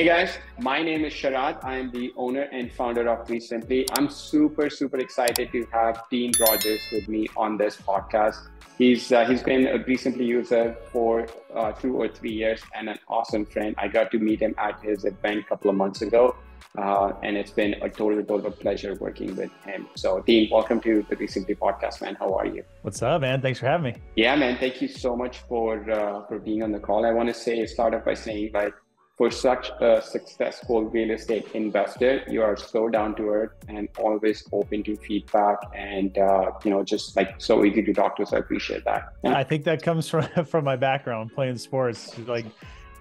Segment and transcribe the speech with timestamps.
[0.00, 1.62] Hey guys, my name is Sharad.
[1.62, 3.86] I am the owner and founder of REsimpli.
[3.98, 8.48] I'm super, super excited to have Dean Rogers with me on this podcast.
[8.78, 12.98] He's uh, he's been a REsimpli user for uh, two or three years and an
[13.08, 13.74] awesome friend.
[13.76, 16.34] I got to meet him at his event a couple of months ago,
[16.78, 19.86] uh, and it's been a total, total pleasure working with him.
[19.96, 22.14] So, Dean, welcome to the REsimpli podcast, man.
[22.14, 22.64] How are you?
[22.80, 23.42] What's up, man?
[23.42, 24.00] Thanks for having me.
[24.16, 24.56] Yeah, man.
[24.56, 27.04] Thank you so much for uh, for being on the call.
[27.04, 28.72] I want to say start off by saying like
[29.20, 34.48] for such a successful real estate investor, you are so down to earth and always
[34.50, 38.24] open to feedback and uh, you know just like so easy to talk to.
[38.24, 39.12] So I appreciate that.
[39.22, 39.36] Yeah.
[39.36, 42.18] I think that comes from from my background playing sports.
[42.20, 42.46] Like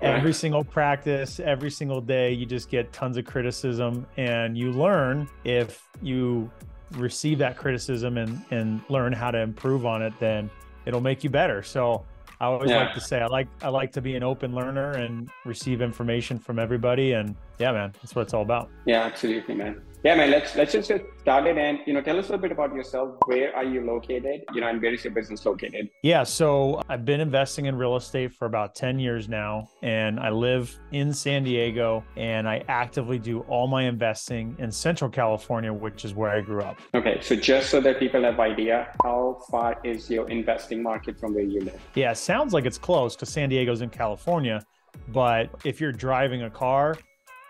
[0.02, 5.26] every single practice, every single day, you just get tons of criticism, and you learn
[5.46, 6.52] if you
[6.98, 10.50] receive that criticism and and learn how to improve on it, then
[10.86, 11.64] it'll make you better.
[11.64, 12.04] So
[12.40, 12.86] I always yeah.
[12.86, 16.40] like to say I like I like to be an open learner and receive information
[16.40, 17.14] from everybody.
[17.14, 18.70] And yeah, man, that's what it's all about.
[18.86, 19.82] Yeah, absolutely, man.
[20.02, 20.32] Yeah, man.
[20.32, 23.18] Let's let's just get started and you know tell us a little bit about yourself.
[23.26, 24.46] Where are you located?
[24.54, 25.90] You know, and where is your business located?
[26.04, 30.30] Yeah, so I've been investing in real estate for about ten years now, and I
[30.30, 36.06] live in San Diego, and I actively do all my investing in Central California, which
[36.06, 36.80] is where I grew up.
[36.96, 41.34] Okay, so just so that people have idea, how far is your investing market from
[41.34, 41.82] where you live?
[41.96, 44.66] Yeah, sounds like it's close because San Diego's in California,
[45.10, 46.96] but if you're driving a car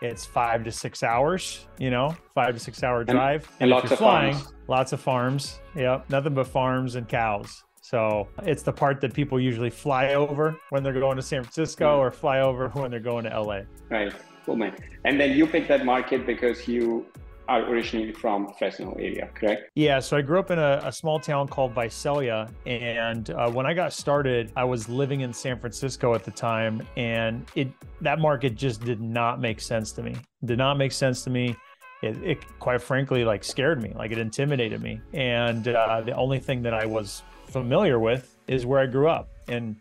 [0.01, 3.45] it's five to six hours, you know, five to six hour drive.
[3.59, 4.53] And, and lots of flying, farms.
[4.67, 5.59] lots of farms.
[5.75, 6.09] Yep.
[6.09, 7.63] Nothing but farms and cows.
[7.81, 11.97] So it's the part that people usually fly over when they're going to San Francisco
[11.97, 11.99] mm.
[11.99, 13.61] or fly over when they're going to LA.
[13.89, 14.13] Right.
[14.45, 14.75] Cool, man.
[15.05, 17.05] And then you picked that market because you
[17.49, 19.71] are originally from Fresno area, correct?
[19.73, 23.65] Yeah, so I grew up in a, a small town called Visalia, and uh, when
[23.65, 27.69] I got started, I was living in San Francisco at the time, and it
[28.01, 30.15] that market just did not make sense to me.
[30.45, 31.55] Did not make sense to me.
[32.03, 36.39] It, it quite frankly like scared me, like it intimidated me, and uh, the only
[36.39, 39.75] thing that I was familiar with is where I grew up, and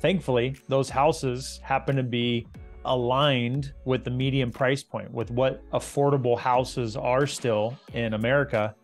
[0.00, 2.48] thankfully those houses happen to be
[2.84, 8.74] aligned with the median price point, with what affordable houses are still in America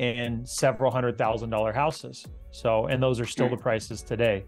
[0.00, 2.26] and several hundred thousand dollar houses.
[2.50, 4.44] So, and those are still the prices today.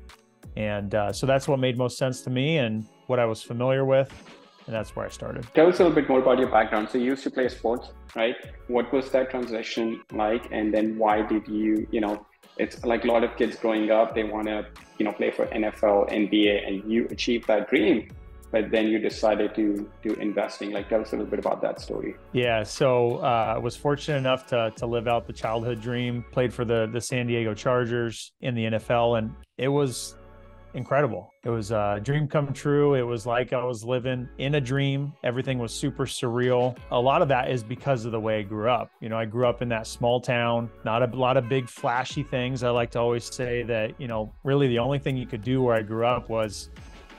[0.56, 3.84] And uh, so that's what made most sense to me and what I was familiar
[3.84, 4.12] with.
[4.66, 5.46] And that's where I started.
[5.54, 6.88] Tell us a little bit more about your background.
[6.90, 8.34] So you used to play sports, right?
[8.68, 10.48] What was that transition like?
[10.52, 12.26] And then why did you, you know,
[12.56, 14.66] it's like a lot of kids growing up, they want to,
[14.98, 18.08] you know, play for NFL, NBA, and you achieved that dream
[18.54, 20.70] but then you decided to do investing.
[20.70, 22.14] Like, tell us a little bit about that story.
[22.32, 26.24] Yeah, so uh, I was fortunate enough to to live out the childhood dream.
[26.30, 30.14] Played for the the San Diego Chargers in the NFL, and it was
[30.74, 31.32] incredible.
[31.44, 32.94] It was a dream come true.
[32.94, 35.12] It was like I was living in a dream.
[35.24, 36.76] Everything was super surreal.
[36.92, 38.88] A lot of that is because of the way I grew up.
[39.00, 42.22] You know, I grew up in that small town, not a lot of big flashy
[42.22, 42.62] things.
[42.62, 45.60] I like to always say that, you know, really the only thing you could do
[45.60, 46.70] where I grew up was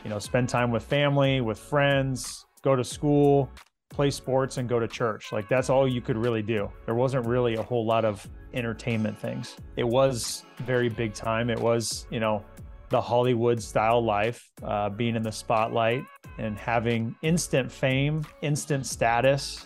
[0.06, 3.50] you know, spend time with family, with friends, go to school,
[3.90, 5.32] play sports, and go to church.
[5.32, 6.72] Like that's all you could really do.
[6.86, 9.58] There wasn't really a whole lot of entertainment things.
[9.78, 11.50] It was very big time.
[11.50, 12.46] It was, you know,
[12.90, 16.06] the Hollywood style life, uh, being in the spotlight
[16.38, 19.66] and having instant fame, instant status,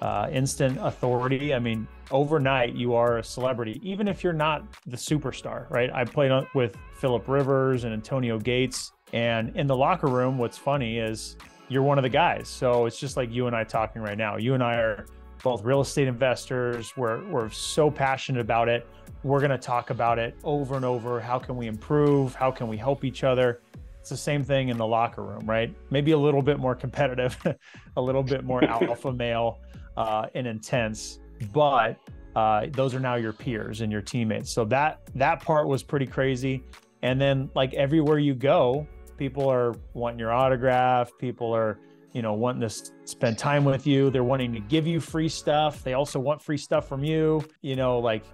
[0.00, 1.52] uh, instant authority.
[1.52, 5.90] I mean, overnight you are a celebrity, even if you're not the superstar, right?
[5.92, 10.98] I played with Philip Rivers and Antonio Gates and in the locker room, what's funny
[10.98, 11.36] is
[11.68, 12.48] you're one of the guys.
[12.48, 14.38] So it's just like you and I talking right now.
[14.38, 15.06] You and I are
[15.44, 16.96] both real estate investors.
[16.96, 18.88] We're, we're so passionate about it.
[19.22, 21.20] We're going to talk about it over and over.
[21.20, 22.34] How can we improve?
[22.34, 23.60] How can we help each other?
[24.00, 25.72] It's the same thing in the locker room, right?
[25.90, 27.38] Maybe a little bit more competitive,
[27.96, 29.60] a little bit more alpha male
[29.96, 31.20] uh, and intense,
[31.52, 31.96] but
[32.34, 34.50] uh, those are now your peers and your teammates.
[34.50, 36.64] So that that part was pretty crazy.
[37.02, 41.10] And then like everywhere you go, people are wanting your autograph.
[41.18, 41.78] People are
[42.12, 44.10] you know wanting to spend time with you.
[44.10, 45.82] They're wanting to give you free stuff.
[45.82, 47.44] They also want free stuff from you.
[47.62, 48.24] You know like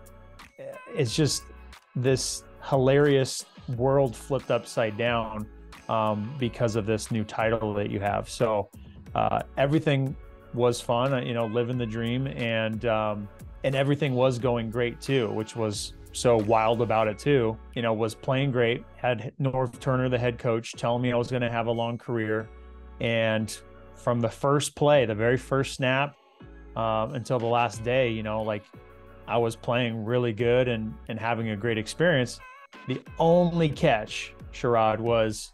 [0.94, 1.44] it's just
[1.96, 3.44] this hilarious
[3.76, 5.46] world flipped upside down
[5.88, 8.28] um, because of this new title that you have.
[8.28, 8.68] So
[9.14, 10.14] uh, everything
[10.52, 11.14] was fun.
[11.14, 13.28] Uh, you know living the dream and um,
[13.64, 17.56] and everything was going great too which was so wild about it too.
[17.74, 21.30] You know, was playing great, had Norv Turner, the head coach, telling me I was
[21.30, 22.48] going to have a long career.
[23.00, 23.56] And
[23.94, 26.16] from the first play, the very first snap
[26.76, 28.64] um, until the last day, you know, like
[29.28, 32.40] I was playing really good and, and having a great experience.
[32.88, 35.52] The only catch, Sharad, was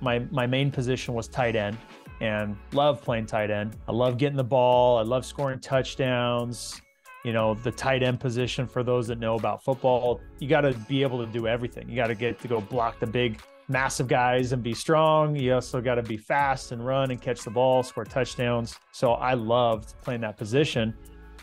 [0.00, 1.76] my, my main position was tight end.
[2.20, 3.76] and love playing tight end.
[3.86, 4.98] I love getting the ball.
[4.98, 6.80] I love scoring touchdowns.
[7.26, 10.74] You know, the tight end position for those that know about football, you got to
[10.86, 11.88] be able to do everything.
[11.88, 15.34] You got to get to go block the big, massive guys and be strong.
[15.34, 18.78] You also got to be fast and run and catch the ball, score touchdowns.
[18.92, 20.94] So I loved playing that position.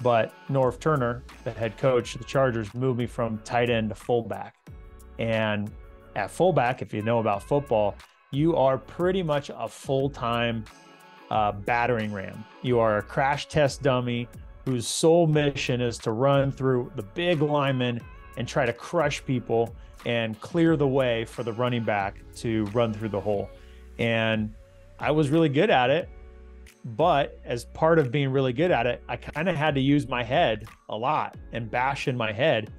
[0.01, 3.95] But Norv Turner, the head coach of the Chargers, moved me from tight end to
[3.95, 4.56] fullback.
[5.19, 5.69] And
[6.15, 7.95] at fullback, if you know about football,
[8.31, 10.63] you are pretty much a full time
[11.30, 12.45] uh, battering ram.
[12.62, 14.30] You are a crash test dummy
[14.65, 18.01] whose sole mission is to run through the big linemen
[18.38, 19.75] and try to crush people
[20.06, 23.50] and clear the way for the running back to run through the hole.
[24.00, 24.54] And
[25.00, 26.10] I was really good at it.
[26.86, 30.10] But as part of being really good at it, I kind of had to use
[30.10, 32.74] my head a lot and bash in my head.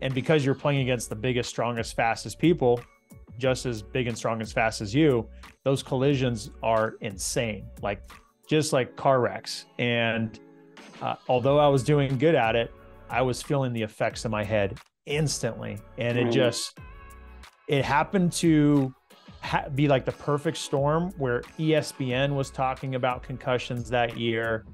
[0.00, 2.80] And because you're playing against the biggest, strongest, fastest people,
[3.36, 5.28] just as big and strong as fast as you,
[5.64, 8.10] those collisions are insane, like
[8.46, 9.66] just like car wrecks.
[9.78, 10.40] And
[11.02, 12.72] uh, although I was doing good at it,
[13.08, 15.78] I was feeling the effects in my head instantly.
[15.98, 16.78] And it just,
[17.68, 18.94] it happened to
[19.40, 24.64] ha- be like the perfect storm where ESPN was talking about concussions that year.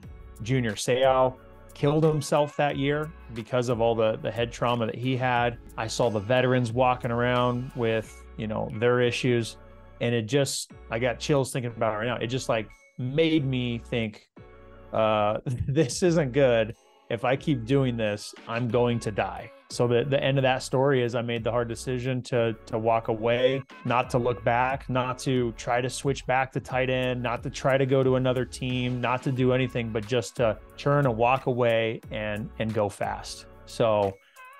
[0.42, 1.36] Junior Seau
[1.74, 5.58] killed himself that year because of all the, the head trauma that he had.
[5.76, 9.56] I saw the veterans walking around with, you know, their issues.
[10.00, 12.16] And it just, I got chills thinking about it right now.
[12.16, 12.68] It just like
[12.98, 14.26] made me think,
[14.96, 16.74] uh, this isn't good.
[17.08, 19.52] If I keep doing this, I'm going to die.
[19.68, 22.78] So the, the end of that story is I made the hard decision to to
[22.78, 27.22] walk away, not to look back, not to try to switch back to tight end,
[27.22, 30.56] not to try to go to another team, not to do anything, but just to
[30.76, 33.46] turn and walk away and and go fast.
[33.66, 34.14] So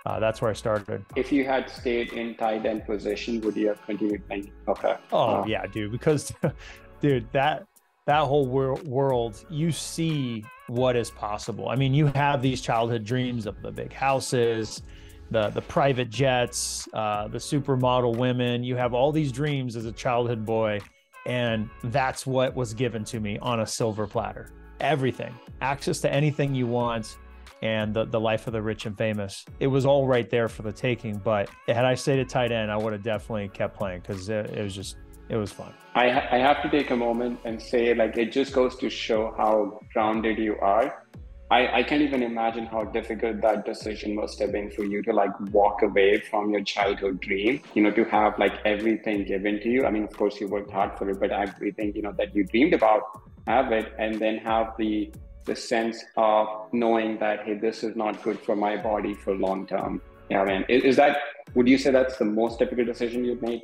[0.07, 1.05] uh, that's where I started.
[1.15, 4.53] If you had stayed in tight end position, would you have continued playing?
[4.69, 4.97] Okay.
[5.13, 5.93] Oh uh, yeah, dude.
[5.93, 6.33] Because,
[7.01, 7.67] dude, that
[8.07, 11.69] that whole wor- world, you see what is possible.
[11.69, 14.83] I mean, you have these childhood dreams of the big houses,
[15.31, 18.63] the the private jets, uh, the supermodel women.
[18.63, 20.81] You have all these dreams as a childhood boy,
[21.27, 24.51] and that's what was given to me on a silver platter.
[24.79, 27.19] Everything, access to anything you want,
[27.63, 29.45] and the the life of the rich and famous.
[29.59, 31.19] It was all right there for the taking.
[31.19, 34.51] But had I stayed at tight end, I would have definitely kept playing because it,
[34.51, 34.97] it was just
[35.29, 35.73] it was fun.
[35.95, 38.91] I, ha- I have to take a moment and say, like, it just goes to
[38.91, 41.07] show how grounded you are.
[41.51, 45.13] I, I can't even imagine how difficult that decision must have been for you to
[45.13, 49.69] like walk away from your childhood dream, you know, to have like everything given to
[49.69, 49.87] you.
[49.87, 52.43] I mean, of course, you worked hard for it, but everything, you know, that you
[52.45, 53.03] dreamed about,
[53.47, 55.13] have it, and then have the
[55.45, 59.69] the sense of knowing that hey, this is not good for my body for long
[59.69, 60.03] term.
[60.29, 60.65] Yeah, man.
[60.69, 61.19] Is, is that
[61.55, 63.63] would you say that's the most difficult decision you've made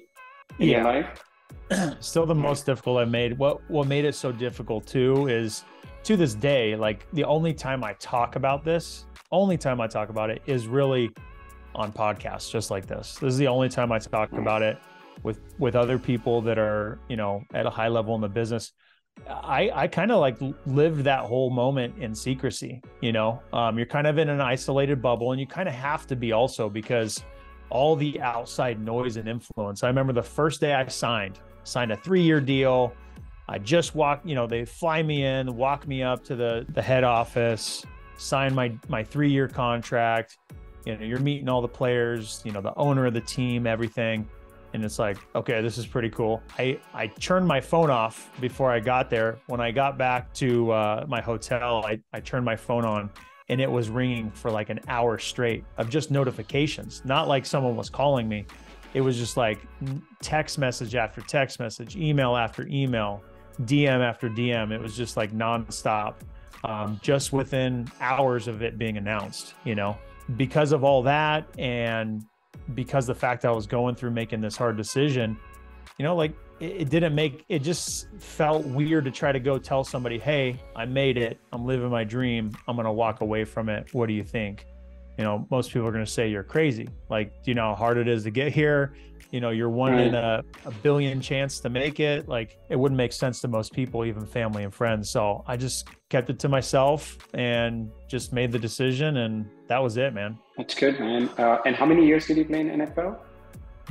[0.60, 0.76] in yeah.
[0.76, 1.24] your life?
[2.00, 3.38] still the most difficult I made.
[3.38, 5.64] What what made it so difficult too is
[6.04, 10.08] to this day, like the only time I talk about this, only time I talk
[10.08, 11.10] about it is really
[11.74, 13.14] on podcasts just like this.
[13.14, 14.78] This is the only time I talk about it
[15.22, 18.72] with with other people that are, you know, at a high level in the business.
[19.28, 23.42] I I kind of like lived that whole moment in secrecy, you know.
[23.52, 26.32] Um, you're kind of in an isolated bubble and you kind of have to be
[26.32, 27.22] also because
[27.72, 29.82] all the outside noise and influence.
[29.82, 32.92] I remember the first day I signed, signed a three year deal.
[33.48, 36.82] I just walk, you know, they fly me in, walk me up to the, the
[36.82, 37.84] head office,
[38.16, 40.38] sign my, my three year contract.
[40.84, 44.28] You know, you're meeting all the players, you know, the owner of the team, everything.
[44.74, 46.42] And it's like, okay, this is pretty cool.
[46.58, 49.38] I, I turned my phone off before I got there.
[49.46, 53.10] When I got back to uh, my hotel, I, I turned my phone on
[53.52, 57.76] and it was ringing for like an hour straight of just notifications, not like someone
[57.76, 58.46] was calling me
[58.94, 59.58] it was just like
[60.20, 63.22] text message after text message, email after email,
[63.62, 64.70] DM after DM.
[64.70, 66.16] It was just like nonstop,
[66.64, 69.96] um, just within hours of it being announced, you know,
[70.36, 71.46] because of all that.
[71.58, 72.22] And
[72.74, 75.38] because the fact I was going through making this hard decision,
[75.98, 79.58] you know, like it, it didn't make it just felt weird to try to go
[79.58, 81.38] tell somebody, Hey, I made it.
[81.52, 82.52] I'm living my dream.
[82.68, 83.92] I'm going to walk away from it.
[83.92, 84.66] What do you think?
[85.18, 86.88] you know, most people are going to say you're crazy.
[87.10, 88.94] Like, do you know how hard it is to get here?
[89.30, 90.06] You know, you're one right.
[90.06, 92.28] in a, a, billion chance to make it.
[92.28, 95.10] Like, it wouldn't make sense to most people, even family and friends.
[95.10, 99.96] So I just kept it to myself and just made the decision, and that was
[99.96, 100.38] it, man.
[100.56, 101.30] That's good, man.
[101.38, 103.18] Uh, and how many years did you play in NFL?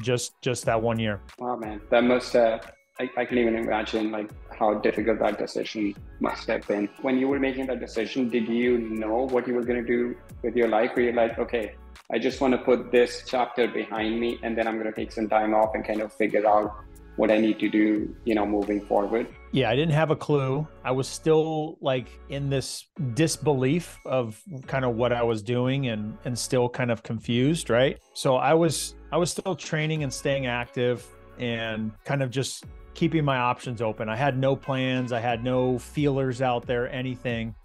[0.01, 1.21] Just, just that one year.
[1.39, 2.35] Wow, man, that must.
[2.35, 2.59] Uh,
[2.99, 6.87] I, I can even imagine like how difficult that decision must have been.
[7.01, 10.15] When you were making that decision, did you know what you were going to do
[10.43, 10.91] with your life?
[10.95, 11.75] Were you like, okay,
[12.11, 15.11] I just want to put this chapter behind me and then I'm going to take
[15.11, 16.75] some time off and kind of figure out
[17.15, 19.27] what I need to do, you know, moving forward?
[19.51, 20.67] Yeah, I didn't have a clue.
[20.83, 26.17] I was still like in this disbelief of kind of what I was doing and
[26.25, 27.99] and still kind of confused, right?
[28.13, 31.05] So I was I was still training and staying active
[31.37, 34.09] and kind of just keeping my options open.
[34.09, 37.55] I had no plans, I had no feelers out there, anything.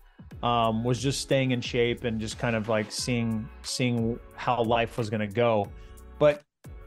[0.43, 4.99] Um, was just staying in shape and just kind of like seeing seeing how life
[4.99, 5.71] was to go.
[6.19, 6.43] But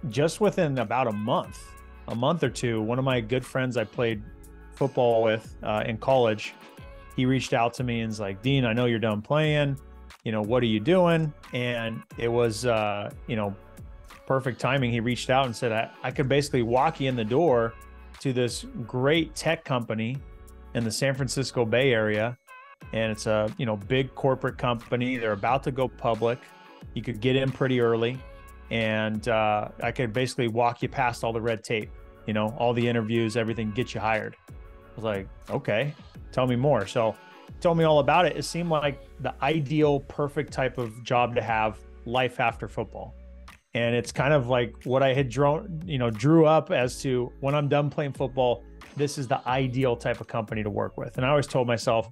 [0.10, 1.66] just within about a month,
[2.10, 4.22] a month or two, one of my good friends I played
[4.76, 6.54] football with uh, in college,
[7.16, 9.78] he reached out to me and was like, Dean, I know you're done playing.
[10.24, 11.34] You know, what are you doing?
[11.54, 13.56] And it was, uh, you know,
[14.30, 14.92] perfect timing.
[14.92, 17.74] He reached out and said, I, I could basically walk you in the door
[18.20, 20.18] to this great tech company
[20.76, 22.38] in the San Francisco Bay Area.
[22.94, 25.18] And it's a, you know, big corporate company.
[25.18, 26.38] They're about to go public.
[26.94, 28.20] You could get in pretty early
[28.70, 31.90] and uh, I could basically walk you past all the red tape,
[32.28, 34.36] you know, all the interviews, everything, get you hired.
[34.48, 34.54] I
[34.96, 35.92] was like, okay,
[36.32, 36.86] tell me more.
[36.86, 37.16] So,
[37.62, 38.38] told me all about it.
[38.38, 43.16] It seemed like the ideal, perfect type of job to have life after football.
[43.74, 47.32] And it's kind of like what I had drawn, you know, drew up as to
[47.40, 48.64] when I'm done playing football,
[48.96, 51.18] this is the ideal type of company to work with.
[51.18, 52.10] And I always told myself,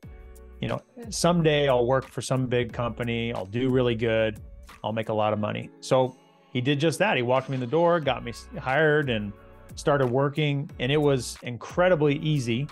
[0.62, 4.40] you know, someday I'll work for some big company, I'll do really good,
[4.84, 5.70] I'll make a lot of money.
[5.80, 6.16] So
[6.54, 7.18] he did just that.
[7.18, 9.34] He walked me in the door, got me hired, and
[9.76, 10.70] started working.
[10.80, 12.68] And it was incredibly easy.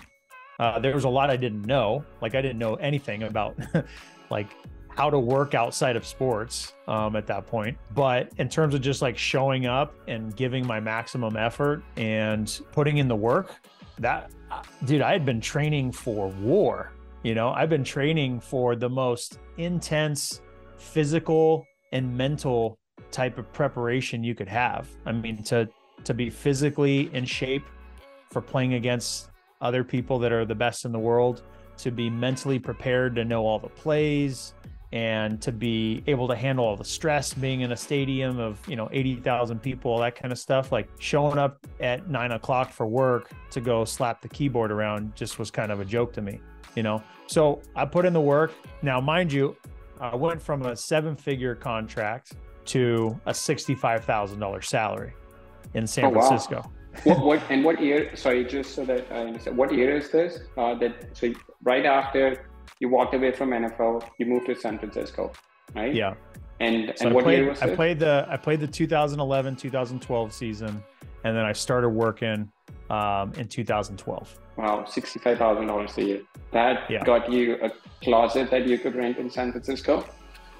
[0.60, 2.04] Uh, there was a lot I didn't know.
[2.22, 3.58] Like I didn't know anything about
[4.30, 4.48] like
[4.96, 7.78] how to work outside of sports um, at that point.
[7.94, 12.98] But in terms of just like showing up and giving my maximum effort and putting
[12.98, 13.56] in the work,
[14.00, 16.92] that uh, dude, I had been training for war.
[17.24, 20.42] You know, I've been training for the most intense
[20.78, 22.78] physical and mental
[23.12, 24.88] type of preparation you could have.
[25.06, 25.68] I mean, to
[26.04, 27.66] to be physically in shape
[28.32, 29.30] for playing against
[29.62, 31.44] other people that are the best in the world,
[31.78, 34.54] to be mentally prepared to know all the plays
[34.96, 38.78] and to be able to handle all the stress being in a stadium of you
[38.78, 42.88] know 80,000 people all that kind of stuff like showing up at nine o'clock for
[42.88, 46.40] work to go slap the keyboard around just was kind of a joke to me
[46.76, 49.58] you know so I put in the work now mind you
[50.00, 52.34] I went from a seven figure contract
[52.66, 55.14] to a $65,000 salary
[55.74, 56.56] in San oh, Francisco.
[56.56, 56.72] Wow.
[57.04, 58.16] what, what, and what year?
[58.16, 59.58] Sorry, just so that I understand.
[59.58, 60.40] What year is this?
[60.58, 61.34] Uh, that so
[61.64, 62.45] right after
[62.80, 65.32] you walked away from NFL, you moved to San Francisco,
[65.76, 65.94] right?
[65.94, 66.16] Yeah.
[66.60, 70.34] And so and what played, year was I played the I played the 2011 2012
[70.34, 70.84] season,
[71.24, 72.50] and then I started working
[72.90, 74.40] um, in 2012.
[74.58, 76.22] Wow, sixty-five thousand dollars a year.
[76.52, 77.04] That yeah.
[77.04, 80.06] got you a closet that you could rent in San Francisco.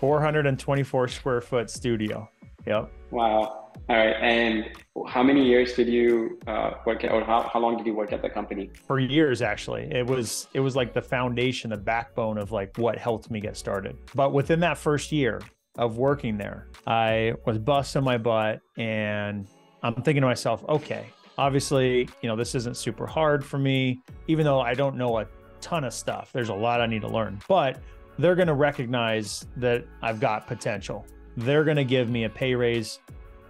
[0.02, 2.30] 424 square foot studio.
[2.66, 2.92] Yep.
[3.12, 3.72] Wow.
[3.90, 4.16] All right.
[4.22, 4.72] And
[5.08, 8.12] how many years did you uh, work at, or how, how long did you work
[8.12, 8.72] at the company?
[8.88, 9.84] For years, actually.
[9.92, 13.58] It was it was like the foundation, the backbone of like what helped me get
[13.58, 13.98] started.
[14.16, 15.42] But within that first year
[15.78, 19.48] of working there, I was busting my butt, and
[19.84, 21.06] I'm thinking to myself, okay,
[21.38, 25.28] obviously, you know, this isn't super hard for me, even though I don't know a
[25.62, 26.32] ton of stuff.
[26.32, 27.80] There's a lot I need to learn, but
[28.18, 31.06] they're going to recognize that I've got potential.
[31.38, 33.00] They're going to give me a pay raise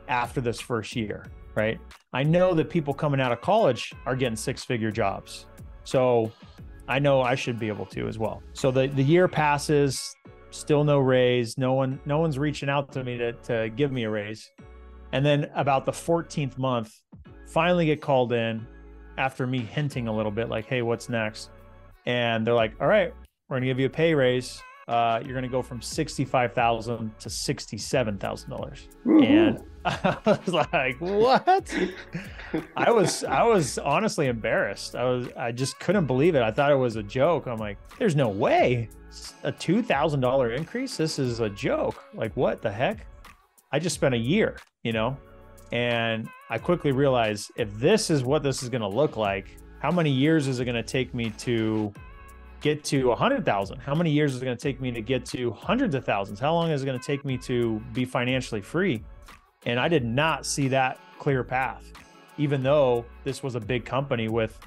[0.07, 1.25] after this first year,
[1.55, 1.79] right?
[2.13, 5.45] I know that people coming out of college are getting six figure jobs.
[5.83, 6.31] So
[6.87, 8.41] I know I should be able to as well.
[8.53, 10.15] So the, the year passes,
[10.51, 11.57] still no raise.
[11.57, 14.51] No one, no one's reaching out to me to, to give me a raise.
[15.11, 16.91] And then about the 14th month,
[17.47, 18.65] finally get called in
[19.17, 21.49] after me hinting a little bit like, hey, what's next?
[22.05, 23.13] And they're like, all right,
[23.47, 24.61] we're going to give you a pay raise.
[24.87, 30.53] Uh, you're going to go from sixty-five thousand to sixty-seven thousand dollars, and I was
[30.53, 31.75] like, "What?"
[32.77, 34.95] I was, I was honestly embarrassed.
[34.95, 36.43] I was, I just couldn't believe it.
[36.43, 37.47] I thought it was a joke.
[37.47, 38.89] I'm like, "There's no way
[39.43, 40.97] a two thousand dollar increase.
[40.97, 42.03] This is a joke.
[42.13, 43.07] Like, what the heck?"
[43.71, 45.17] I just spent a year, you know,
[45.71, 49.91] and I quickly realized if this is what this is going to look like, how
[49.91, 51.93] many years is it going to take me to
[52.61, 53.79] get to 100,000?
[53.79, 56.39] How many years is it going to take me to get to hundreds of thousands?
[56.39, 59.03] How long is it going to take me to be financially free?
[59.65, 61.91] And I did not see that clear path,
[62.37, 64.59] even though this was a big company with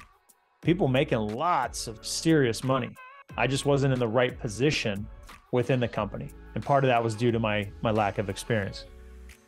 [0.61, 2.95] people making lots of serious money.
[3.37, 5.07] I just wasn't in the right position
[5.51, 6.29] within the company.
[6.55, 8.85] And part of that was due to my my lack of experience.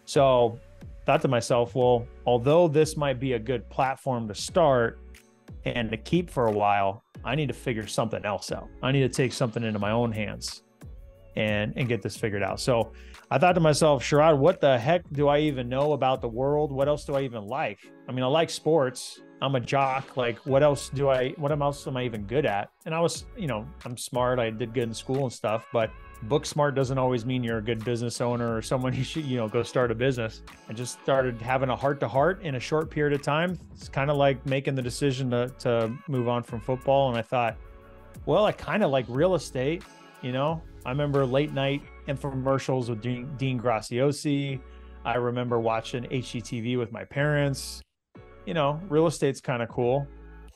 [0.05, 0.59] So
[1.05, 4.99] thought to myself, well, although this might be a good platform to start
[5.65, 8.69] and to keep for a while, I need to figure something else out.
[8.81, 10.63] I need to take something into my own hands
[11.35, 12.59] and and get this figured out.
[12.59, 12.91] So
[13.29, 16.71] I thought to myself, Sharad, what the heck do I even know about the world?
[16.71, 17.79] What else do I even like?
[18.07, 20.15] I mean, I like sports I'm a jock.
[20.15, 22.69] Like, what else do I, what else am I even good at?
[22.85, 24.37] And I was, you know, I'm smart.
[24.39, 25.91] I did good in school and stuff, but
[26.23, 29.37] book smart doesn't always mean you're a good business owner or someone who should, you
[29.37, 30.41] know, go start a business.
[30.69, 33.59] I just started having a heart to heart in a short period of time.
[33.73, 37.09] It's kind of like making the decision to, to move on from football.
[37.09, 37.57] And I thought,
[38.25, 39.83] well, I kind of like real estate,
[40.21, 44.59] you know, I remember late night infomercials with Dean, Dean Graziosi.
[45.05, 47.81] I remember watching HGTV with my parents.
[48.45, 50.07] You know, real estate's kind of cool.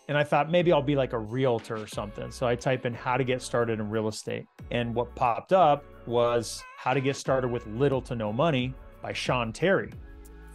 [0.08, 2.30] And I thought maybe I'll be like a realtor or something.
[2.32, 4.46] So I type in how to get started in real estate.
[4.72, 9.14] And what popped up was how to get started with little to no money by
[9.14, 9.92] Sean Terry,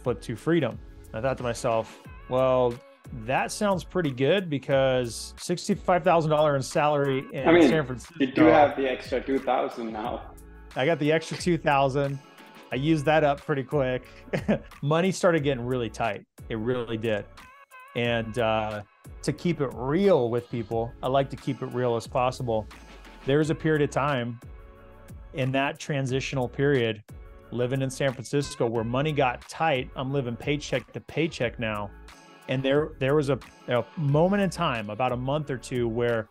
[0.03, 0.79] Flip to Freedom.
[1.13, 2.73] I thought to myself, well,
[3.25, 8.15] that sounds pretty good because sixty-five thousand dollar in salary in I mean, San Francisco.
[8.19, 10.31] You do have the extra two thousand now.
[10.77, 12.19] I got the extra two thousand.
[12.71, 14.03] I used that up pretty quick.
[14.81, 16.25] Money started getting really tight.
[16.47, 17.25] It really did.
[17.97, 18.83] And uh,
[19.23, 22.67] to keep it real with people, I like to keep it real as possible.
[23.25, 24.39] There's a period of time
[25.33, 27.03] in that transitional period,
[27.51, 29.89] living in San Francisco, where money got tight.
[29.95, 31.91] I'm living paycheck to paycheck now.
[32.47, 36.27] And there there was a, a moment in time about a month or two where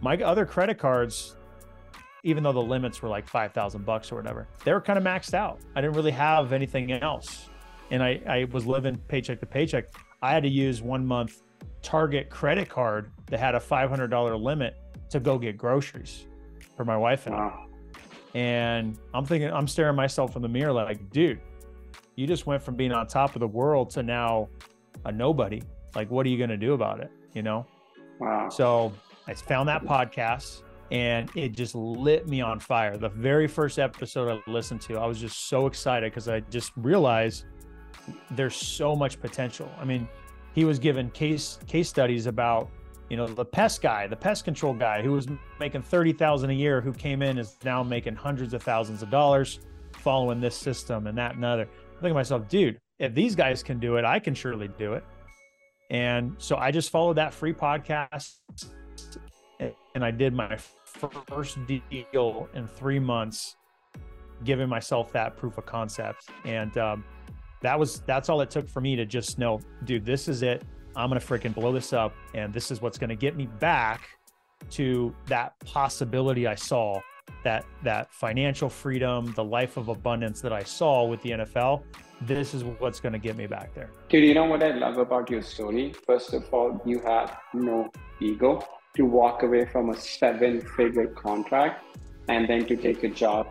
[0.00, 1.36] my other credit cards
[2.22, 5.32] even though the limits were like 5000 bucks or whatever they were kind of maxed
[5.32, 5.60] out.
[5.74, 7.50] I didn't really have anything else.
[7.90, 9.84] And i i was living paycheck to paycheck.
[10.22, 11.42] I had to use one month
[11.82, 14.76] target credit card that had a $500 limit
[15.10, 16.26] to go get groceries
[16.76, 17.66] for my wife and wow.
[17.66, 18.38] I.
[18.38, 21.40] And I'm thinking, I'm staring myself in the mirror like, dude,
[22.14, 24.48] you just went from being on top of the world to now
[25.04, 25.62] a nobody.
[25.94, 27.10] Like, what are you going to do about it?
[27.32, 27.66] You know?
[28.20, 28.48] Wow.
[28.48, 28.92] So
[29.26, 32.96] I found that podcast and it just lit me on fire.
[32.96, 36.72] The very first episode I listened to, I was just so excited because I just
[36.76, 37.46] realized
[38.32, 39.70] there's so much potential.
[39.78, 40.08] I mean,
[40.54, 42.68] he was given case case studies about
[43.08, 45.26] you know the pest guy the pest control guy who was
[45.58, 49.60] making 30,000 a year who came in is now making hundreds of thousands of dollars
[49.92, 53.62] following this system and that and other I think to myself dude if these guys
[53.62, 55.02] can do it, I can surely do it.
[55.90, 58.36] And so I just followed that free podcast
[59.58, 60.56] and I did my
[61.26, 63.56] first deal in three months,
[64.44, 66.28] giving myself that proof of concept.
[66.44, 67.04] And um,
[67.62, 70.62] that was that's all it took for me to just know, dude, this is it.
[70.96, 74.08] I'm gonna freaking blow this up, and this is what's gonna get me back
[74.70, 77.00] to that possibility I saw,
[77.44, 81.82] that that financial freedom, the life of abundance that I saw with the NFL
[82.20, 83.90] this is what's to get me back there.
[84.08, 85.92] Dude, you know what I love about your story?
[86.06, 88.62] First of all, you have no ego
[88.96, 91.84] to walk away from a seven figure contract
[92.28, 93.48] and then to take a job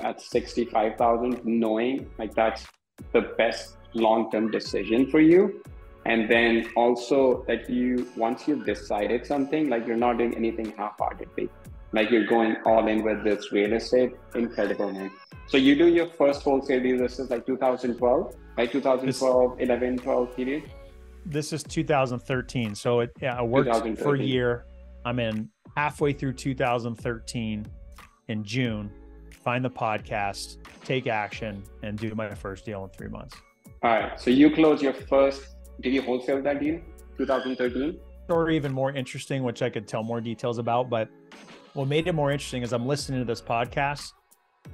[0.00, 2.66] at 65,000, knowing like that's
[3.12, 5.62] the best long term decision for you.
[6.06, 10.98] And then also that you, once you've decided something, like you're not doing anything half
[10.98, 11.50] heartedly,
[11.92, 15.10] like you're going all in with this real estate, incredible, man.
[15.46, 16.98] So you do your first wholesale deal.
[16.98, 20.70] This is like 2012, like 2012, this, 11, 12 period.
[21.26, 22.74] This is 2013.
[22.74, 24.64] So it, yeah, I worked for a year.
[25.04, 27.66] I'm in halfway through 2013
[28.28, 28.90] in June.
[29.42, 33.36] Find the podcast, take action, and do my first deal in three months.
[33.82, 34.20] All right.
[34.20, 35.42] So you close your first.
[35.80, 36.80] Did you wholesale that deal?
[37.16, 37.98] 2013.
[38.28, 40.90] Or even more interesting, which I could tell more details about.
[40.90, 41.08] But
[41.72, 44.12] what made it more interesting is I'm listening to this podcast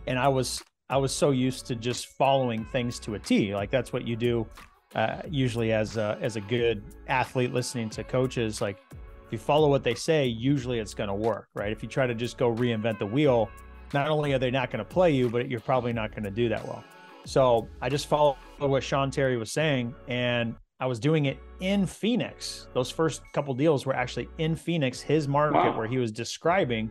[0.06, 3.54] and I was I was so used to just following things to a T.
[3.54, 4.46] Like that's what you do
[4.94, 8.60] uh, usually as a, as a good athlete listening to coaches.
[8.60, 11.72] Like if you follow what they say, usually it's going to work, right?
[11.72, 13.50] If you try to just go reinvent the wheel,
[13.92, 16.30] not only are they not going to play you, but you're probably not going to
[16.30, 16.84] do that well.
[17.24, 21.86] So I just followed what Sean Terry was saying, and I was doing it in
[21.86, 22.68] Phoenix.
[22.74, 25.76] Those first couple deals were actually in Phoenix, his market, wow.
[25.76, 26.90] where he was describing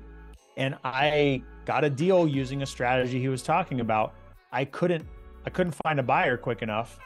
[0.58, 4.14] and I got a deal using a strategy he was talking about.
[4.52, 5.06] I couldn't
[5.46, 7.00] I couldn't find a buyer quick enough.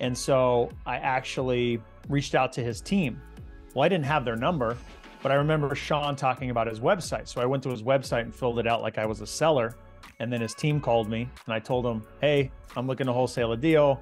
[0.00, 3.20] And so I actually reached out to his team.
[3.74, 4.76] Well, I didn't have their number,
[5.22, 7.28] but I remember Sean talking about his website.
[7.28, 9.76] So I went to his website and filled it out like I was a seller.
[10.18, 13.52] And then his team called me and I told him, Hey, I'm looking to wholesale
[13.52, 14.00] a deal.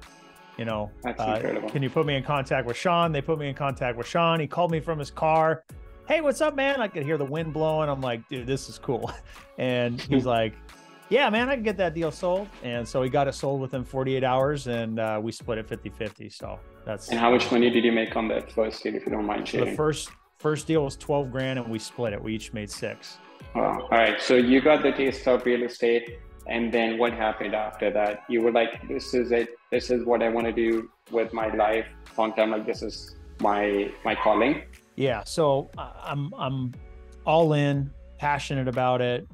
[0.57, 3.11] You know, uh, can you put me in contact with Sean?
[3.11, 4.39] They put me in contact with Sean.
[4.39, 5.63] He called me from his car
[6.11, 6.81] hey, what's up, man?
[6.81, 7.89] I could hear the wind blowing.
[7.89, 9.11] I'm like, dude, this is cool.
[9.57, 10.55] And he's like,
[11.09, 12.47] yeah, man, I can get that deal sold.
[12.63, 15.89] And so he got it sold within 48 hours and uh, we split it 50
[15.89, 16.29] 50.
[16.29, 17.09] So that's.
[17.09, 19.47] And how much money did you make on that first deal, if you don't mind
[19.47, 19.69] sharing?
[19.69, 20.09] The first,
[20.41, 22.21] first deal was 12 grand and we split it.
[22.21, 23.17] We each made six.
[23.55, 23.87] Wow.
[23.91, 24.19] All right.
[24.21, 26.19] So you got the taste of real estate.
[26.47, 28.23] And then what happened after that?
[28.27, 29.49] You were like, this is it.
[29.71, 31.85] This is what I want to do with my life
[32.17, 32.51] long term.
[32.51, 34.63] Like, this is my my calling.
[34.95, 36.73] Yeah, so I'm I'm
[37.25, 39.27] all in, passionate about it.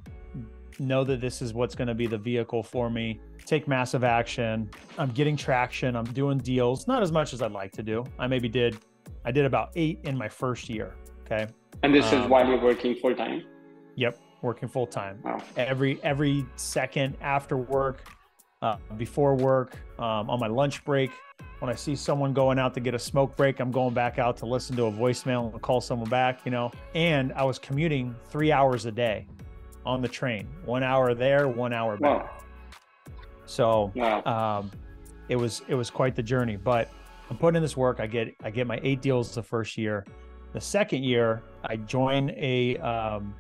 [0.79, 3.19] Know that this is what's going to be the vehicle for me.
[3.45, 4.69] Take massive action.
[4.97, 5.95] I'm getting traction.
[5.95, 8.03] I'm doing deals, not as much as I'd like to do.
[8.19, 8.77] I maybe did
[9.27, 11.51] I did about 8 in my first year, okay?
[11.83, 13.43] And this um, is while you're working full time?
[13.95, 15.19] Yep, working full time.
[15.21, 15.43] Wow.
[15.57, 18.07] Every every second after work,
[18.61, 21.11] uh, before work, um, on my lunch break,
[21.59, 24.37] when I see someone going out to get a smoke break, I'm going back out
[24.37, 26.71] to listen to a voicemail and call someone back, you know.
[26.95, 29.27] And I was commuting three hours a day
[29.85, 32.23] on the train, one hour there, one hour back.
[32.23, 32.29] Wow.
[33.45, 33.91] So
[34.25, 34.71] um,
[35.27, 36.55] it was it was quite the journey.
[36.55, 36.89] But
[37.29, 37.99] I'm putting in this work.
[37.99, 40.05] I get I get my eight deals the first year.
[40.53, 43.35] The second year, I join a um,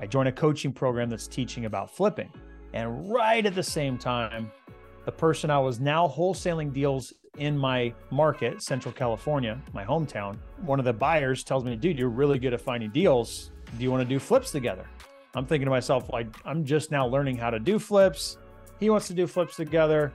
[0.00, 2.32] I join a coaching program that's teaching about flipping.
[2.72, 4.50] And right at the same time,
[5.04, 10.78] the person I was now wholesaling deals in my market, Central California, my hometown, one
[10.78, 13.52] of the buyers tells me, dude, you're really good at finding deals.
[13.76, 14.86] Do you want to do flips together?
[15.34, 18.38] I'm thinking to myself, like, I'm just now learning how to do flips.
[18.80, 20.12] He wants to do flips together.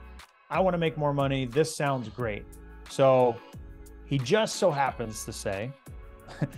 [0.50, 1.46] I want to make more money.
[1.46, 2.44] This sounds great.
[2.90, 3.36] So
[4.06, 5.72] he just so happens to say,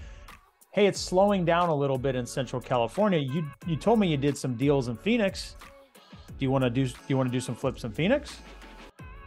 [0.76, 3.18] Hey, it's slowing down a little bit in Central California.
[3.18, 5.56] You you told me you did some deals in Phoenix.
[6.28, 8.40] Do you want to do do you want to do some flips in Phoenix?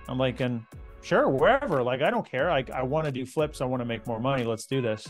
[0.07, 0.63] I'm like, and
[1.01, 1.81] sure, wherever.
[1.81, 2.49] Like, I don't care.
[2.49, 3.61] Like, I want to do flips.
[3.61, 4.43] I want to make more money.
[4.43, 5.07] Let's do this.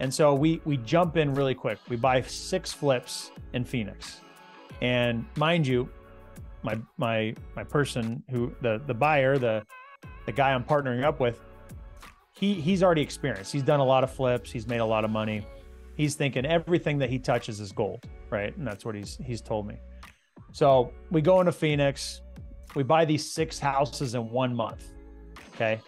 [0.00, 1.78] And so we we jump in really quick.
[1.88, 4.20] We buy six flips in Phoenix.
[4.82, 5.88] And mind you,
[6.62, 9.62] my my my person who the the buyer, the
[10.26, 11.40] the guy I'm partnering up with,
[12.32, 13.52] he he's already experienced.
[13.52, 14.50] He's done a lot of flips.
[14.50, 15.46] He's made a lot of money.
[15.96, 18.56] He's thinking everything that he touches is gold, right?
[18.56, 19.76] And that's what he's he's told me.
[20.52, 22.22] So we go into Phoenix.
[22.74, 24.92] We buy these six houses in one month.
[25.54, 25.80] Okay.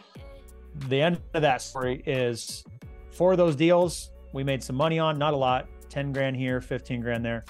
[0.89, 2.65] The end of that story is
[3.11, 7.01] for those deals, we made some money on, not a lot, 10 grand here, 15
[7.01, 7.45] grand there.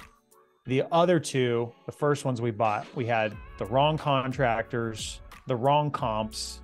[0.67, 5.91] The other two, the first ones we bought, we had the wrong contractors, the wrong
[5.91, 6.61] comps,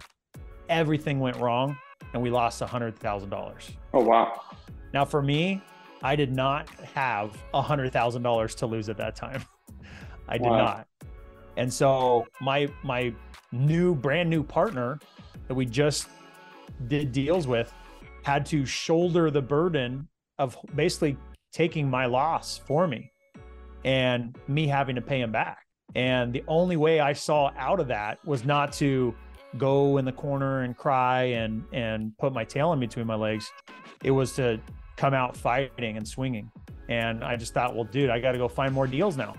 [0.69, 1.77] everything went wrong
[2.13, 3.71] and we lost a hundred thousand dollars.
[3.95, 4.41] Oh wow.
[4.93, 5.63] Now for me,
[6.03, 9.43] I did not have a hundred thousand dollars to lose at that time.
[10.29, 10.59] I did wow.
[10.59, 10.87] not.
[11.57, 13.13] And so my my
[13.53, 14.99] new brand new partner
[15.49, 16.09] that we just
[16.87, 17.73] did deals with
[18.23, 20.07] had to shoulder the burden
[20.39, 21.17] of basically
[21.53, 23.11] taking my loss for me
[23.85, 25.68] and me having to pay him back.
[25.95, 29.15] And the only way I saw out of that was not to
[29.57, 33.51] go in the corner and cry and and put my tail in between my legs.
[34.05, 34.61] It was to
[34.97, 36.51] come out fighting and swinging.
[36.89, 39.35] And I just thought, well, dude, I got to go find more deals now.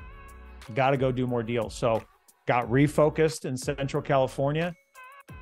[0.76, 1.76] Got to go do more deals.
[1.76, 2.04] So
[2.46, 4.74] got refocused in Central California,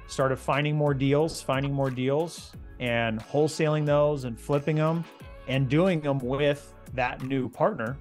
[0.08, 5.04] started finding more deals, finding more deals, and wholesaling those and flipping them
[5.48, 7.98] and doing them with that new partner.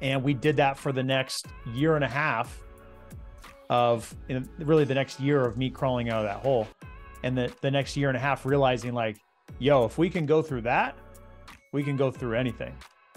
[0.00, 2.62] And we did that for the next year and a half
[3.70, 4.14] of
[4.58, 6.66] really the next year of me crawling out of that hole.
[7.22, 9.18] And the, the next year and a half realizing like,
[9.58, 10.96] yo, if we can go through that,
[11.72, 12.74] we can go through anything,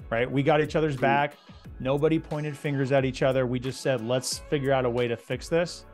[0.09, 0.29] right?
[0.29, 1.35] We got each other's back.
[1.79, 3.45] Nobody pointed fingers at each other.
[3.45, 5.85] We just said, let's figure out a way to fix this.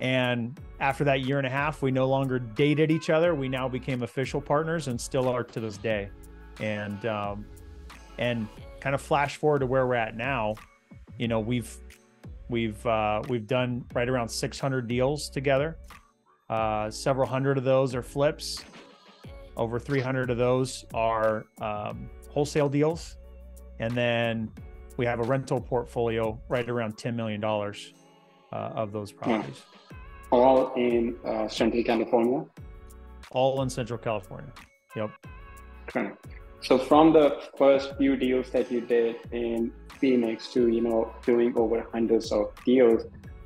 [0.00, 3.34] And after that year and a half, we no longer dated each other.
[3.34, 6.10] We now became official partners and still are to this day.
[6.58, 7.44] And, um,
[8.18, 8.48] and
[8.80, 10.54] kind of flash forward to where we're at now,
[11.18, 11.76] you know, we've,
[12.48, 15.76] we've, uh, we've done right around 600 deals together.
[16.48, 18.64] Uh, several hundred of those are flips
[19.60, 23.18] over 300 of those are um, wholesale deals.
[23.78, 24.50] And then
[24.96, 27.72] we have a rental portfolio right around $10 million uh,
[28.52, 29.62] of those properties.
[30.30, 32.44] All in uh, Central California?
[33.32, 34.52] All in Central California.
[34.96, 35.10] Yep.
[35.88, 36.10] Okay.
[36.62, 41.56] So from the first few deals that you did in Phoenix to, you know, doing
[41.56, 43.04] over hundreds of deals,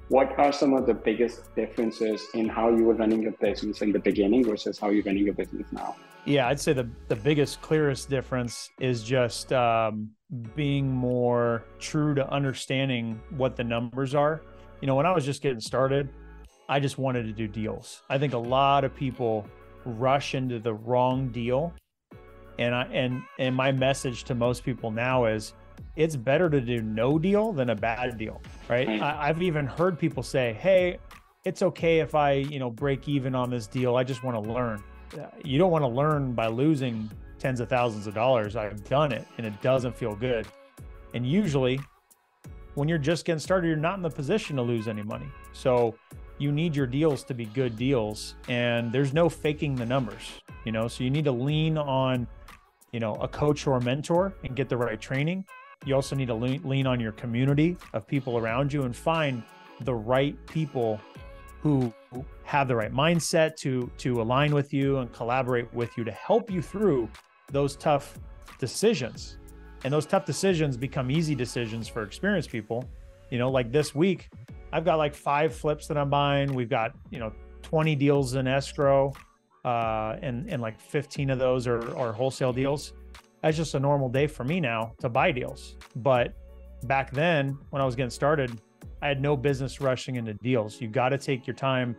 [0.09, 3.93] what are some of the biggest differences in how you were running your business in
[3.93, 5.95] the beginning versus how you're running your business now?
[6.27, 10.11] Yeah, I'd say the, the biggest, clearest difference is just um,
[10.57, 14.43] being more true to understanding what the numbers are.
[14.81, 16.09] You know, when I was just getting started,
[16.69, 18.03] I just wanted to do deals.
[18.09, 19.47] I think a lot of people
[19.85, 21.75] rush into the wrong deal.
[22.59, 25.55] And I and and my message to most people now is
[25.97, 28.89] it's better to do no deal than a bad deal, right?
[28.89, 29.01] Mm.
[29.01, 30.99] I, I've even heard people say, "Hey,
[31.45, 33.97] it's okay if I, you know, break even on this deal.
[33.97, 34.83] I just want to learn."
[35.17, 38.57] Uh, you don't want to learn by losing tens of thousands of dollars.
[38.57, 40.47] I've done it, and it doesn't feel good.
[41.13, 41.79] And usually,
[42.75, 45.29] when you're just getting started, you're not in the position to lose any money.
[45.53, 45.95] So
[46.39, 50.73] you need your deals to be good deals and there's no faking the numbers, you
[50.73, 52.27] know, so you need to lean on,
[52.95, 55.45] you know, a coach or a mentor and get the right training.
[55.85, 59.43] You also need to lean, lean on your community of people around you and find
[59.81, 61.01] the right people
[61.61, 61.93] who
[62.45, 66.53] have the right mindset to to align with you and collaborate with you to help
[66.53, 67.09] you through
[67.51, 68.17] those tough
[68.61, 69.39] decisions.
[69.83, 72.85] And those tough decisions become easy decisions for experienced people.
[73.31, 74.29] You know, like this week,
[74.73, 76.55] I've got like five flips that I'm buying.
[76.55, 79.13] We've got, you know, 20 deals in escrow,
[79.65, 82.93] uh, and, and like 15 of those are, are wholesale deals.
[83.43, 85.77] That's just a normal day for me now to buy deals.
[85.97, 86.35] But
[86.85, 88.61] back then, when I was getting started,
[89.03, 90.81] I had no business rushing into deals.
[90.81, 91.97] You got to take your time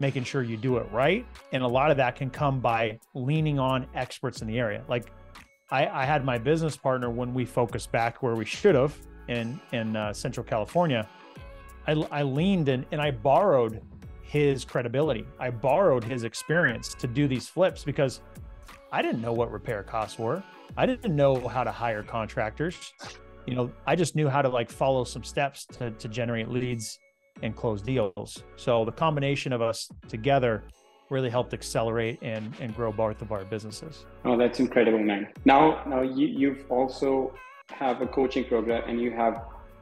[0.00, 1.26] making sure you do it right.
[1.52, 4.84] And a lot of that can come by leaning on experts in the area.
[4.88, 5.10] Like
[5.70, 8.96] I, I had my business partner when we focused back where we should have
[9.28, 11.08] in in uh, Central California.
[11.86, 13.82] I, I leaned in and I borrowed
[14.28, 15.26] his credibility.
[15.40, 18.20] I borrowed his experience to do these flips because
[18.92, 20.42] I didn't know what repair costs were.
[20.76, 22.92] I didn't know how to hire contractors.
[23.46, 26.98] You know, I just knew how to like follow some steps to, to generate leads
[27.42, 28.44] and close deals.
[28.56, 30.64] So the combination of us together
[31.08, 34.04] really helped accelerate and, and grow both of our businesses.
[34.26, 35.28] Oh, that's incredible, man.
[35.46, 37.32] Now, now you, you've also
[37.70, 39.40] have a coaching program and you have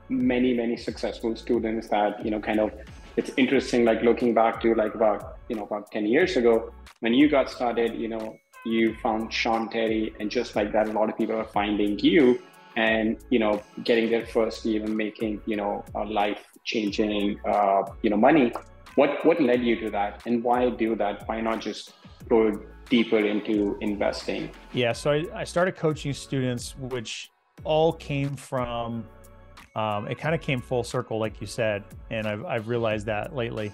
[0.08, 2.70] many, many successful students that, you know, kind of,
[3.16, 7.14] it's interesting, like looking back to like about, you know, about 10 years ago, when
[7.14, 11.08] you got started, you know, you found Sean Terry and just like that, a lot
[11.08, 12.40] of people are finding you
[12.76, 18.10] and, you know, getting their first even making, you know, a life changing, uh, you
[18.10, 18.52] know, money
[18.96, 21.28] what what led you to that, and why do that?
[21.28, 21.92] Why not just
[22.28, 24.50] go deeper into investing?
[24.72, 27.30] Yeah, so I, I started coaching students, which
[27.62, 29.06] all came from.
[29.76, 33.36] Um, it kind of came full circle, like you said, and I've I've realized that
[33.36, 33.72] lately.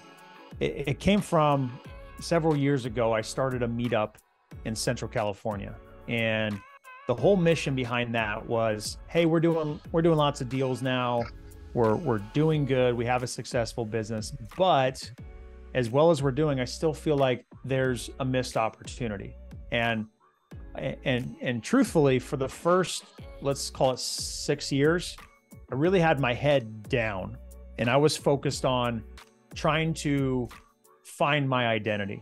[0.59, 1.79] It, it came from
[2.19, 3.11] several years ago.
[3.13, 4.15] I started a meetup
[4.65, 5.73] in Central California,
[6.07, 6.59] and
[7.07, 11.23] the whole mission behind that was, hey, we're doing we're doing lots of deals now
[11.73, 15.11] we're we're doing good we have a successful business but
[15.73, 19.35] as well as we're doing i still feel like there's a missed opportunity
[19.71, 20.05] and
[20.75, 23.05] and and truthfully for the first
[23.41, 25.17] let's call it 6 years
[25.73, 27.35] i really had my head down
[27.79, 29.03] and i was focused on
[29.55, 30.47] trying to
[31.03, 32.21] find my identity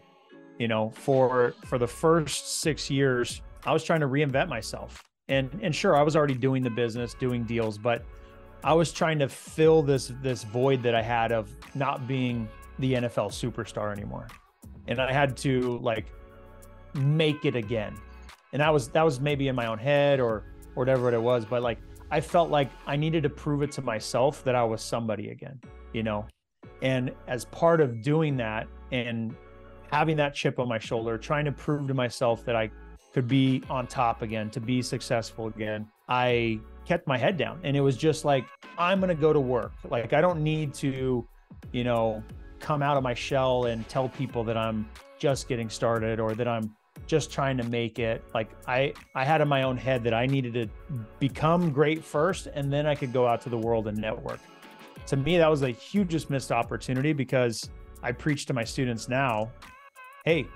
[0.58, 5.60] you know for for the first 6 years i was trying to reinvent myself and
[5.62, 8.06] and sure i was already doing the business doing deals but
[8.64, 12.48] I was trying to fill this this void that I had of not being
[12.80, 14.28] the NFL superstar anymore.
[14.88, 16.06] And I had to like
[16.94, 17.96] make it again.
[18.54, 20.44] And that was that was maybe in my own head or, or
[20.76, 21.80] whatever it was, but like
[22.12, 25.60] I felt like I needed to prove it to myself that I was somebody again,
[25.94, 26.28] you know.
[26.82, 29.36] And as part of doing that and
[29.92, 32.70] having that chip on my shoulder, trying to prove to myself that I
[33.14, 37.78] could be on top again, to be successful again, I kept my head down and
[37.78, 38.46] it was just like
[38.78, 41.26] i'm going to go to work like i don't need to
[41.72, 42.24] you know
[42.60, 44.88] come out of my shell and tell people that i'm
[45.20, 46.76] just getting started or that i'm
[47.08, 50.26] just trying to make it like i i had in my own head that i
[50.26, 50.68] needed to
[51.20, 54.40] become great first and then i could go out to the world and network.
[55.08, 57.70] To me that was the hugest missed opportunity because
[58.04, 59.52] i preach to my students now
[60.26, 60.48] hey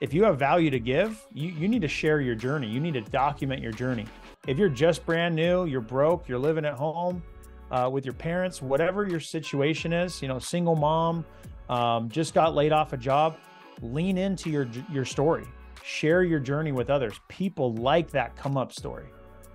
[0.00, 2.68] if you have value to give you, you need to share your journey.
[2.68, 4.06] You need to document your journey.
[4.46, 7.22] If you're just brand new, you're broke, you're living at home
[7.70, 11.24] uh, with your parents, whatever your situation is, you know, single mom,
[11.68, 13.36] um, just got laid off a job,
[13.82, 15.44] lean into your your story,
[15.88, 17.18] share your journey with others.
[17.28, 19.06] People like that come up story,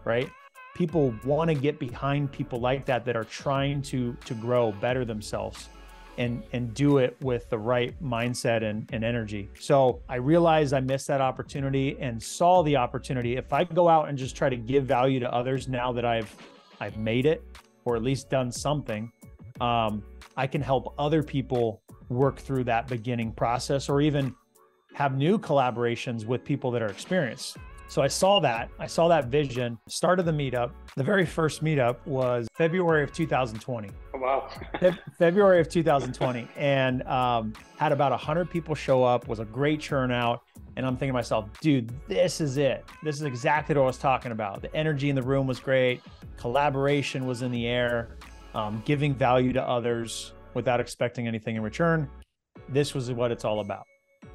[0.04, 0.30] right?
[0.74, 5.06] People want to get behind people like that that are trying to to grow, better
[5.06, 5.70] themselves
[6.18, 9.48] and and do it with the right mindset and, and energy.
[9.60, 13.36] So I realized I missed that opportunity and saw the opportunity.
[13.38, 16.36] If I go out and just try to give value to others now that I've
[16.80, 17.44] I've made it
[17.86, 19.12] or at least done something,
[19.62, 20.02] um,
[20.36, 24.36] I can help other people work through that beginning process or even
[24.94, 27.58] have new collaborations with people that are experienced.
[27.88, 28.70] So I saw that.
[28.80, 30.72] I saw that vision, started the meetup.
[30.96, 33.90] The very first meetup was February of 2020.
[34.16, 34.50] Oh, wow.
[34.80, 36.48] Fe- February of 2020.
[36.58, 40.42] And um, had about 100 people show up, was a great turnout.
[40.76, 42.84] And I'm thinking to myself, dude, this is it.
[43.04, 44.64] This is exactly what I was talking about.
[44.64, 46.02] The energy in the room was great.
[46.38, 48.18] Collaboration was in the air,
[48.56, 52.10] um, giving value to others without expecting anything in return.
[52.70, 53.86] This was what it's all about.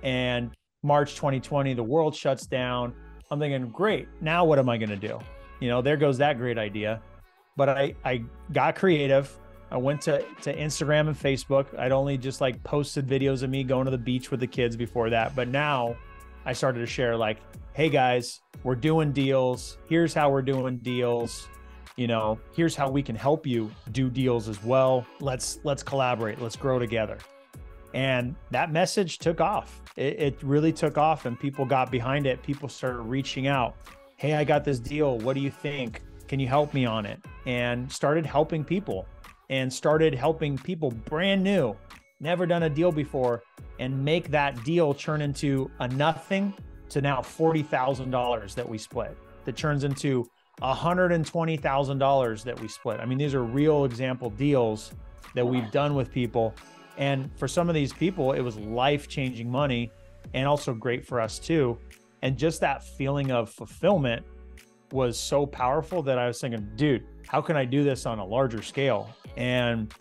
[0.02, 0.50] And
[0.82, 2.94] March 2020, the world shuts down
[3.30, 4.08] I'm thinking, great.
[4.22, 5.18] Now what am I going to do?
[5.60, 7.02] You know, there goes that great idea.
[7.58, 9.38] But I, I got creative
[9.70, 11.78] I went to to Instagram and Facebook.
[11.78, 14.76] I'd only just like posted videos of me going to the beach with the kids
[14.76, 15.96] before that, but now
[16.44, 17.38] I started to share like,
[17.74, 19.76] "Hey guys, we're doing deals.
[19.88, 21.48] Here's how we're doing deals.
[21.96, 25.04] You know, here's how we can help you do deals as well.
[25.20, 26.40] Let's let's collaborate.
[26.40, 27.18] Let's grow together."
[27.94, 29.82] And that message took off.
[29.96, 32.42] It, it really took off, and people got behind it.
[32.42, 33.76] People started reaching out.
[34.16, 35.18] Hey, I got this deal.
[35.18, 36.02] What do you think?
[36.26, 37.20] Can you help me on it?
[37.46, 39.06] And started helping people
[39.50, 41.74] and started helping people brand new,
[42.20, 43.42] never done a deal before,
[43.78, 46.52] and make that deal turn into a nothing
[46.90, 50.28] to now $40,000 that we split, that turns into
[50.62, 53.00] $120,000 that we split.
[53.00, 54.92] I mean, these are real example deals
[55.34, 56.54] that we've done with people.
[56.98, 59.90] And for some of these people, it was life changing money
[60.34, 61.78] and also great for us too.
[62.22, 64.26] And just that feeling of fulfillment
[64.92, 68.24] was so powerful that I was thinking, dude, how can I do this on a
[68.24, 69.08] larger scale?
[69.36, 69.94] And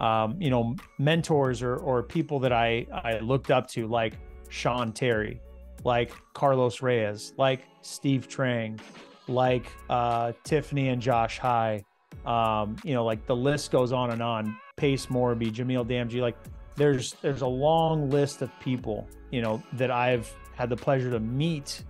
[0.00, 4.92] um, you know, mentors or or people that I I looked up to, like Sean
[4.92, 5.40] Terry,
[5.84, 8.80] like Carlos Reyes, like Steve Trang,
[9.28, 11.84] like uh, Tiffany and Josh High.
[12.26, 14.56] Um, you know, like the list goes on and on.
[14.82, 16.34] Pace Morby, Jameel Damji, like
[16.74, 21.20] there's there's a long list of people, you know, that I've had the pleasure to
[21.20, 21.84] meet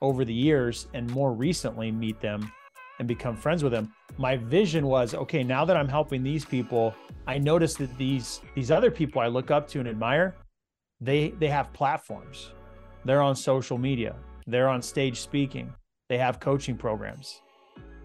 [0.00, 2.52] over the years and more recently meet them
[3.00, 3.92] and become friends with them.
[4.16, 6.94] My vision was okay now that i'm helping these people
[7.26, 10.36] i noticed that these these other people i look up to and admire
[11.00, 12.52] they they have platforms.
[13.04, 14.14] They're on social media.
[14.46, 15.74] They're on stage speaking.
[16.08, 17.42] They have coaching programs.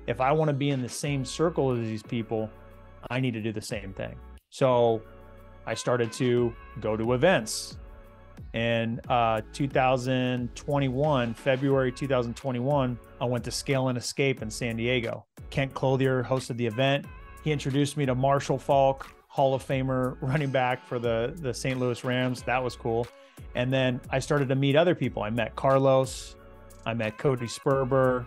[0.08, 2.50] If i want to be in the same circle as these people
[3.12, 4.16] i need to do the same thing
[4.52, 5.02] so
[5.66, 7.78] i started to go to events
[8.54, 15.26] in uh, 2021, February 2021, I went to Scale and Escape in San Diego.
[15.50, 17.06] Kent Clothier hosted the event.
[17.44, 21.80] He introduced me to Marshall Faulk, Hall of Famer running back for the, the St.
[21.80, 22.42] Louis Rams.
[22.44, 23.08] That was cool.
[23.56, 25.24] And then I started to meet other people.
[25.24, 26.36] I met Carlos,
[26.86, 28.26] I met Cody Sperber,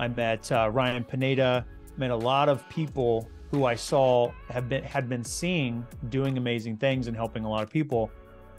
[0.00, 4.84] I met uh, Ryan Pineda, met a lot of people who I saw have been
[4.84, 8.10] had been seeing doing amazing things and helping a lot of people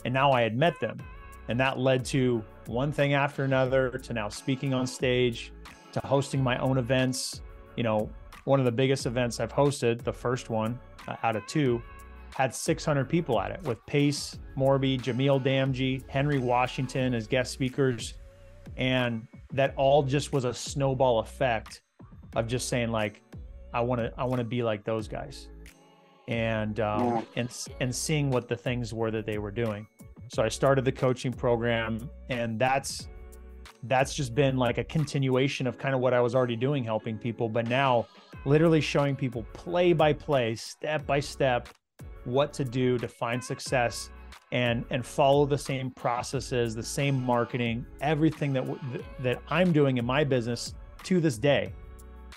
[0.05, 0.97] and now I had met them.
[1.47, 5.51] And that led to one thing after another to now speaking on stage,
[5.93, 7.41] to hosting my own events.
[7.75, 8.09] You know,
[8.45, 11.81] one of the biggest events I've hosted, the first one uh, out of two,
[12.35, 18.13] had 600 people at it with Pace, Morby, Jameel Damji, Henry Washington as guest speakers.
[18.77, 21.81] And that all just was a snowball effect
[22.35, 23.23] of just saying like,
[23.73, 25.49] I want to, I want to be like those guys
[26.29, 27.21] and um, yeah.
[27.35, 29.85] and and seeing what the things were that they were doing.
[30.27, 33.09] So I started the coaching program, and that's
[33.83, 37.17] that's just been like a continuation of kind of what I was already doing, helping
[37.17, 38.07] people, but now
[38.45, 41.69] literally showing people play by play, step by step,
[42.25, 44.11] what to do to find success
[44.51, 48.67] and and follow the same processes, the same marketing, everything that
[49.23, 51.73] that I'm doing in my business to this day.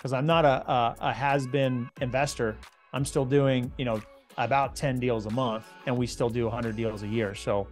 [0.03, 2.57] Because I'm not a, a, a has been investor.
[2.91, 4.01] I'm still doing, you know,
[4.37, 7.33] about 10 deals a month and we still do 100 deals a year.
[7.33, 7.69] So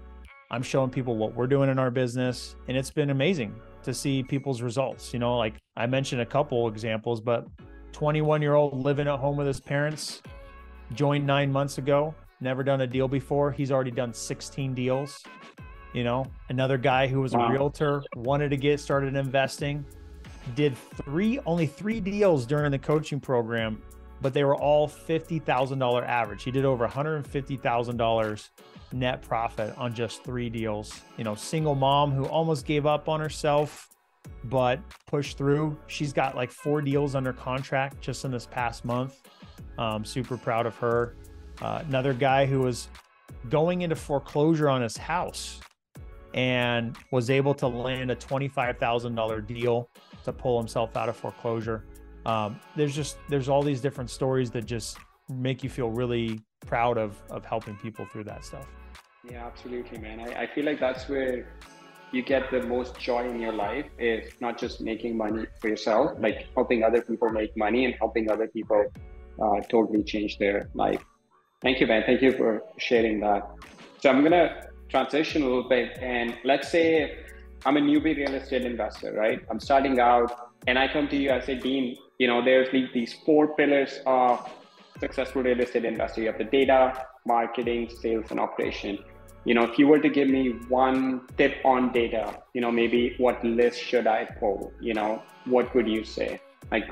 [0.50, 4.24] I'm showing people what we're doing in our business and it's been amazing to see
[4.24, 5.12] people's results.
[5.12, 7.48] You know, like I mentioned a couple examples, but
[7.92, 10.22] 21 year old living at home with his parents,
[10.94, 13.52] joined nine months ago, never done a deal before.
[13.52, 15.22] He's already done 16 deals.
[15.92, 17.50] You know, another guy who was wow.
[17.50, 19.86] a realtor wanted to get started investing,
[20.56, 23.82] did three, only three deals during the coaching program
[24.22, 26.44] but they were all $50,000 average.
[26.44, 28.50] He did over $150,000
[28.94, 31.02] net profit on just three deals.
[31.18, 33.90] You know, single mom who almost gave up on herself,
[34.46, 35.78] but pushed through.
[35.88, 39.22] She's got like four deals under contract just in this past month.
[39.78, 41.16] Um, super proud of her.
[41.62, 42.90] Uh, another guy who was
[43.50, 45.60] going into foreclosure on his house
[46.34, 49.90] and was able to land a $25,000 deal
[50.24, 51.84] to pull himself out of foreclosure.
[52.26, 54.98] Um, there's just there's all these different stories that just
[55.30, 58.68] make you feel really proud of of helping people through that stuff.
[59.30, 60.20] Yeah absolutely man.
[60.20, 61.48] I, I feel like that's where
[62.12, 66.12] you get the most joy in your life is not just making money for yourself
[66.20, 68.84] like helping other people make money and helping other people
[69.42, 71.04] uh, totally change their life.
[71.62, 72.04] Thank you man.
[72.06, 73.50] Thank you for sharing that.
[74.00, 77.18] So i'm gonna transition a little bit and let's say
[77.66, 81.32] i'm a newbie real estate investor right i'm starting out and i come to you
[81.32, 84.48] i say dean you know, there's these four pillars of
[85.00, 86.22] successful real estate investor.
[86.22, 89.00] You have the data, marketing, sales, and operation.
[89.44, 93.16] You know, if you were to give me one tip on data, you know, maybe
[93.18, 94.72] what list should I pull?
[94.80, 96.40] You know, what would you say?
[96.72, 96.92] Like,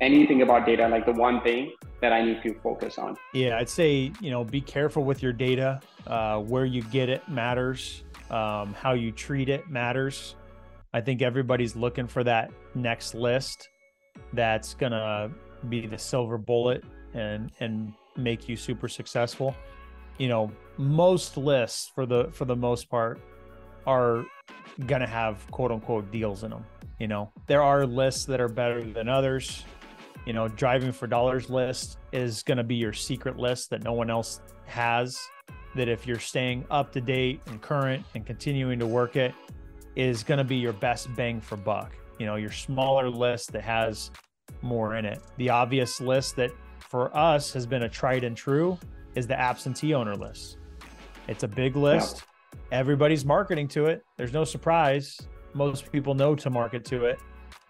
[0.00, 3.16] anything about data, like the one thing that I need to focus on?
[3.32, 5.80] Yeah, I'd say, you know, be careful with your data.
[6.04, 8.02] Uh, where you get it matters.
[8.34, 10.34] Um, how you treat it matters.
[10.92, 13.68] I think everybody's looking for that next list
[14.32, 15.30] that's to
[15.68, 16.82] be the silver bullet
[17.14, 19.54] and and make you super successful.
[20.18, 23.20] You know, most lists for the for the most part
[23.86, 24.24] are
[25.00, 26.64] to have quote unquote deals in them.
[26.98, 29.64] You know, there are lists that are better than others.
[30.26, 34.10] You know, driving for dollars list is to be your secret list that no one
[34.10, 35.16] else has.
[35.74, 39.34] That if you're staying up to date and current and continuing to work it,
[39.96, 41.96] is going to be your best bang for buck.
[42.18, 44.10] You know, your smaller list that has
[44.62, 45.20] more in it.
[45.36, 48.78] The obvious list that for us has been a tried and true
[49.14, 50.58] is the absentee owner list.
[51.28, 52.22] It's a big list.
[52.70, 52.78] Yeah.
[52.78, 54.04] Everybody's marketing to it.
[54.16, 55.18] There's no surprise.
[55.54, 57.18] Most people know to market to it.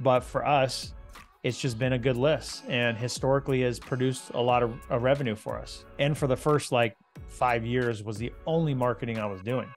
[0.01, 0.95] But for us,
[1.43, 5.35] it's just been a good list and historically has produced a lot of, of revenue
[5.35, 5.85] for us.
[5.99, 6.97] And for the first like
[7.29, 9.69] five years was the only marketing I was doing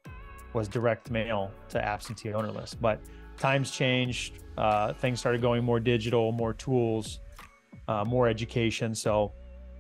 [0.54, 2.82] was direct mail to absentee owner list.
[2.82, 3.00] But
[3.38, 7.20] times changed, uh, things started going more digital, more tools,
[7.88, 8.96] uh, more education.
[8.96, 9.34] So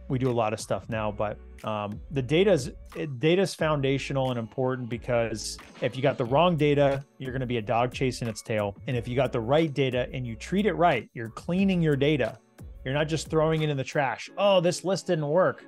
[0.08, 2.72] we do a lot of stuff now, but um, the data's
[3.20, 7.48] data is foundational and important because if you got the wrong data, you're going to
[7.48, 8.76] be a dog chasing its tail.
[8.88, 11.96] And if you got the right data and you treat it right, you're cleaning your
[11.96, 12.38] data.
[12.86, 14.30] You're not just throwing it in the trash.
[14.38, 15.66] Oh, this list didn't work.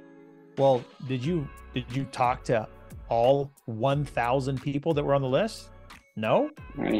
[0.59, 2.67] Well, did you did you talk to
[3.07, 5.69] all 1,000 people that were on the list?
[6.17, 6.49] No.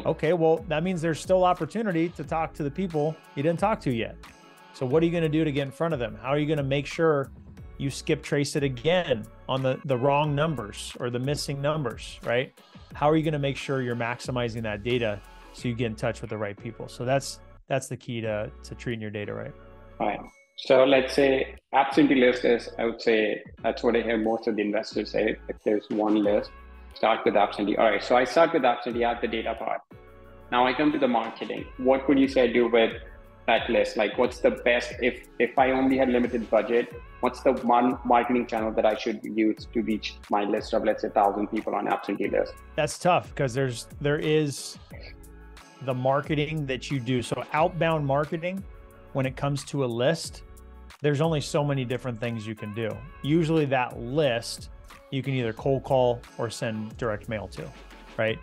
[0.06, 3.82] Okay, well that means there's still opportunity to talk to the people you didn't talk
[3.82, 4.16] to yet.
[4.74, 6.18] So what are you going to do to get in front of them?
[6.22, 7.32] How are you going to make sure
[7.78, 12.54] you skip trace it again on the the wrong numbers or the missing numbers, right?
[12.94, 15.20] How are you going to make sure you're maximizing that data
[15.52, 16.88] so you get in touch with the right people?
[16.88, 19.54] So that's that's the key to to treating your data right.
[20.00, 20.20] Right.
[20.66, 24.58] So let's say absentee list is, I would say that's what I hear most of
[24.58, 25.38] the investors say.
[25.48, 26.52] If there's one list,
[26.94, 27.78] start with absentee.
[27.78, 28.04] All right.
[28.04, 29.82] So I start with absentee at the data part.
[30.52, 31.66] Now I come to the marketing.
[31.78, 32.92] What would you say I do with
[33.48, 33.96] that list?
[33.96, 36.94] Like, what's the best if if I only had limited budget?
[37.22, 41.04] What's the one marketing channel that I should use to reach my list of let's
[41.04, 42.54] say thousand people on absentee list?
[42.76, 44.78] That's tough because there's there is
[45.84, 47.22] the marketing that you do.
[47.22, 48.62] So outbound marketing,
[49.14, 50.44] when it comes to a list,
[51.02, 52.90] there's only so many different things you can do.
[53.24, 54.70] Usually that list
[55.12, 57.68] you can either cold call or send direct mail to,
[58.18, 58.38] right?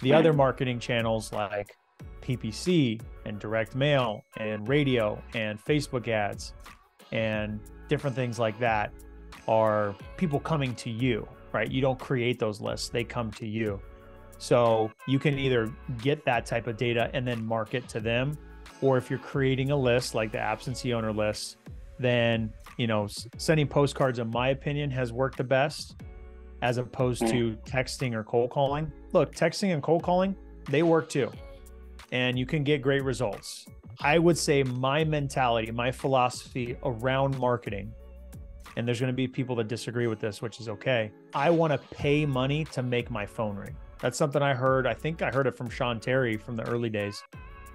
[0.00, 1.76] The other marketing channels like
[2.20, 6.52] PPC and direct mail and radio and Facebook ads
[7.12, 8.92] and different things like that
[9.48, 11.70] are people coming to you, right?
[11.70, 13.80] You don't create those lists, they come to you.
[14.38, 18.36] So you can either get that type of data and then market to them,
[18.80, 21.56] or if you're creating a list like the absentee owner list,
[21.98, 25.96] then you know sending postcards, in my opinion, has worked the best
[26.62, 27.66] as opposed to mm.
[27.66, 28.90] texting or cold calling.
[29.12, 30.34] Look, texting and cold calling,
[30.70, 31.30] they work too
[32.14, 33.66] and you can get great results.
[34.00, 37.92] I would say my mentality, my philosophy around marketing,
[38.76, 41.10] and there's going to be people that disagree with this, which is okay.
[41.34, 43.76] I want to pay money to make my phone ring.
[44.00, 44.86] That's something I heard.
[44.86, 47.22] I think I heard it from Sean Terry from the early days.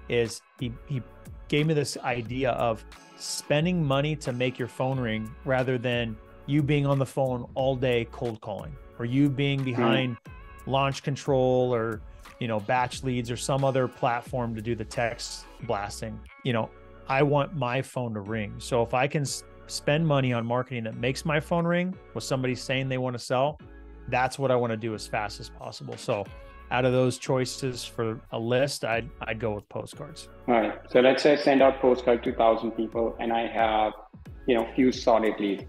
[0.08, 1.02] Is he he
[1.48, 2.84] gave me this idea of
[3.20, 6.16] spending money to make your phone ring rather than
[6.46, 10.70] you being on the phone all day cold calling or you being behind mm-hmm.
[10.70, 12.00] launch control or
[12.40, 16.18] you know, batch leads or some other platform to do the text blasting.
[16.42, 16.70] You know,
[17.06, 18.54] I want my phone to ring.
[18.58, 19.24] So if I can
[19.66, 23.22] spend money on marketing that makes my phone ring with somebody saying they want to
[23.22, 23.60] sell,
[24.08, 25.96] that's what I want to do as fast as possible.
[25.96, 26.24] So
[26.70, 30.28] out of those choices for a list, I'd I'd go with postcards.
[30.48, 30.74] All right.
[30.90, 33.92] So let's say I send out postcard to thousand people and I have,
[34.46, 35.64] you know, a few solid leads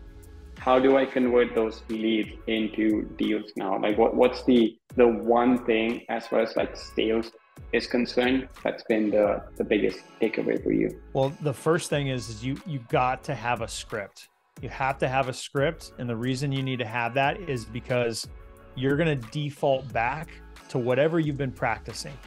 [0.61, 3.79] how do I convert those leads into deals now?
[3.81, 7.31] Like what, what's the the one thing as far as like sales
[7.73, 11.01] is concerned that's been the, the biggest takeaway for you?
[11.13, 14.29] Well, the first thing is, is you you got to have a script.
[14.61, 15.93] You have to have a script.
[15.97, 18.27] And the reason you need to have that is because
[18.75, 20.29] you're gonna default back
[20.71, 22.17] to whatever you've been practicing,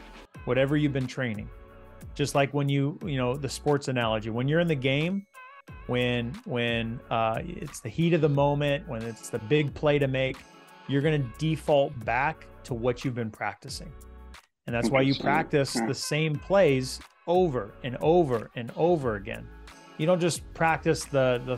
[0.45, 1.49] whatever you've been training.
[2.13, 5.25] Just like when you, you know, the sports analogy, when you're in the game,
[5.87, 10.07] when when uh, it's the heat of the moment, when it's the big play to
[10.07, 10.37] make,
[10.87, 13.91] you're going to default back to what you've been practicing,
[14.67, 19.47] and that's why you practice the same plays over and over and over again.
[19.97, 21.57] You don't just practice the the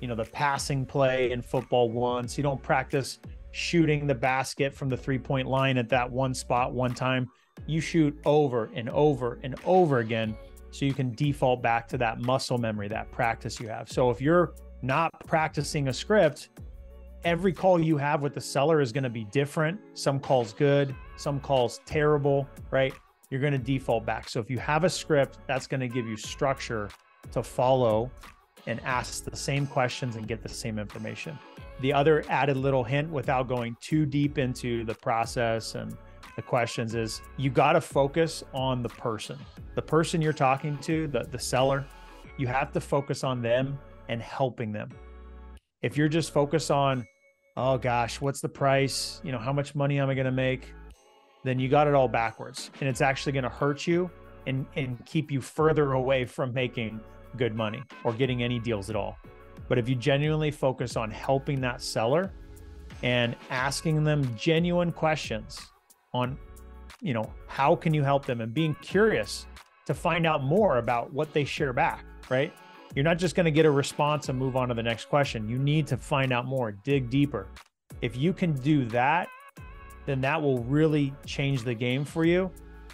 [0.00, 2.36] you know the passing play in football once.
[2.36, 3.20] You don't practice
[3.54, 7.30] shooting the basket from the three point line at that one spot one time.
[7.68, 10.36] You shoot over and over and over again
[10.72, 13.88] so you can default back to that muscle memory, that practice you have.
[13.88, 16.48] So if you're not practicing a script,
[17.22, 19.78] every call you have with the seller is going to be different.
[19.94, 22.92] Some calls good, some calls terrible, right?
[23.30, 24.28] You're going to default back.
[24.28, 26.90] So if you have a script, that's going to give you structure
[27.30, 28.10] to follow
[28.66, 31.38] and ask the same questions and get the same information.
[31.80, 35.96] The other added little hint without going too deep into the process and
[36.36, 39.38] the questions is you got to focus on the person.
[39.74, 41.84] The person you're talking to, the, the seller,
[42.38, 44.90] you have to focus on them and helping them.
[45.82, 47.06] If you're just focused on,
[47.56, 49.20] oh gosh, what's the price?
[49.22, 50.72] You know, how much money am I going to make?
[51.44, 52.70] Then you got it all backwards.
[52.80, 54.10] And it's actually going to hurt you
[54.46, 57.00] and, and keep you further away from making
[57.36, 59.16] good money or getting any deals at all.
[59.68, 62.32] But if you genuinely focus on helping that seller
[63.02, 65.60] and asking them genuine questions
[66.12, 66.38] on,
[67.00, 69.46] you know, how can you help them and being curious
[69.86, 72.52] to find out more about what they share back, right?
[72.94, 75.48] You're not just going to get a response and move on to the next question.
[75.48, 77.48] You need to find out more, dig deeper.
[78.02, 79.28] If you can do that,
[80.06, 82.50] then that will really change the game for you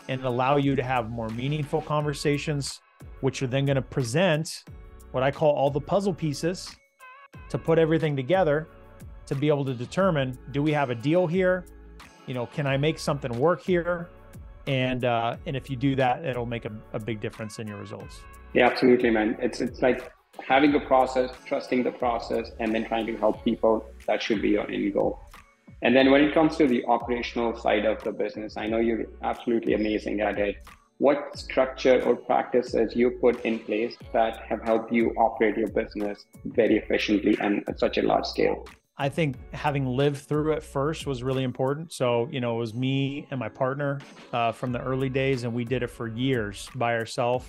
[0.08, 2.80] and allow you to have more meaningful conversations,
[3.20, 4.64] which you're then going to present
[5.12, 6.74] what I call all the puzzle pieces
[7.48, 8.68] to put everything together
[9.26, 11.64] to be able to determine do we have a deal here?
[12.26, 14.08] You know, can I make something work here?
[14.66, 17.78] And uh, and if you do that, it'll make a, a big difference in your
[17.78, 18.20] results.
[18.52, 19.36] Yeah, absolutely, man.
[19.40, 20.12] It's it's like
[20.46, 23.84] having a process, trusting the process, and then trying to help people.
[24.06, 25.20] That should be your end goal.
[25.82, 29.06] And then when it comes to the operational side of the business, I know you're
[29.22, 30.56] absolutely amazing at it
[31.00, 36.26] what structure or practices you put in place that have helped you operate your business
[36.44, 38.68] very efficiently and at such a large scale?
[38.98, 41.90] I think having lived through it first was really important.
[41.94, 43.98] So, you know, it was me and my partner
[44.34, 47.46] uh, from the early days, and we did it for years by ourselves,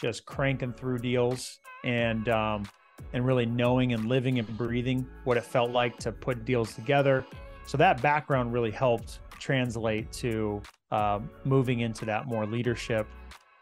[0.00, 2.64] just cranking through deals and um,
[3.12, 7.24] and really knowing and living and breathing what it felt like to put deals together.
[7.64, 13.06] So that background really helped translate to uh, moving into that more leadership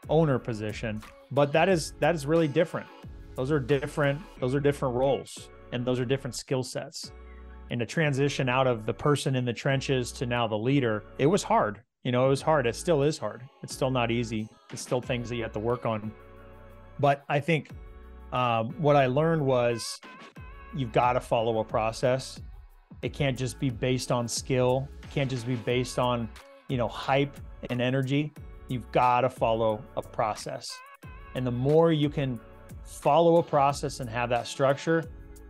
[0.08, 1.02] owner position.
[1.30, 2.86] But that is that is really different.
[3.34, 4.20] Those are different.
[4.40, 7.12] Those are different roles, and those are different skill sets.
[7.70, 11.26] And to transition out of the person in the trenches to now the leader, it
[11.26, 11.82] was hard.
[12.04, 12.66] You know, it was hard.
[12.66, 13.42] It still is hard.
[13.64, 14.48] It's still not easy.
[14.72, 16.12] It's still things that you have to work on.
[17.00, 17.70] But I think
[18.32, 20.00] um, what I learned was
[20.74, 22.40] you've got to follow a process.
[23.02, 24.88] It can't just be based on skill.
[25.02, 26.28] It can't just be based on
[26.68, 27.38] you know, hype
[27.70, 28.32] and energy,
[28.68, 30.66] you've got to follow a process.
[31.34, 32.40] And the more you can
[32.84, 35.04] follow a process and have that structure,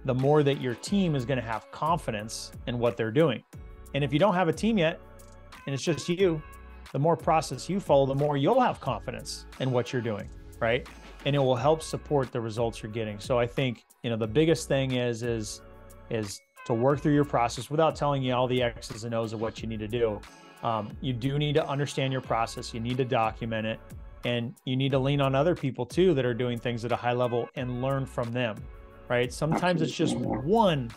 [0.05, 3.43] the more that your team is going to have confidence in what they're doing.
[3.95, 5.01] And if you don't have a team yet
[5.67, 6.43] and it's just you,
[6.93, 10.29] the more process you follow, the more you'll have confidence in what you're doing,
[10.61, 10.87] right?
[11.25, 13.19] And it will help support the results you're getting.
[13.19, 15.61] So I think, you know, the biggest thing is is
[16.09, 19.41] is to work through your process without telling you all the X's and O's of
[19.41, 20.21] what you need to do.
[20.63, 22.75] Um, you do need to understand your process.
[22.75, 23.81] You need to document it,
[24.25, 26.97] and you need to lean on other people too that are doing things at a
[26.97, 28.57] high level and learn from them.
[29.09, 29.33] Right?
[29.33, 30.91] Sometimes it's just one,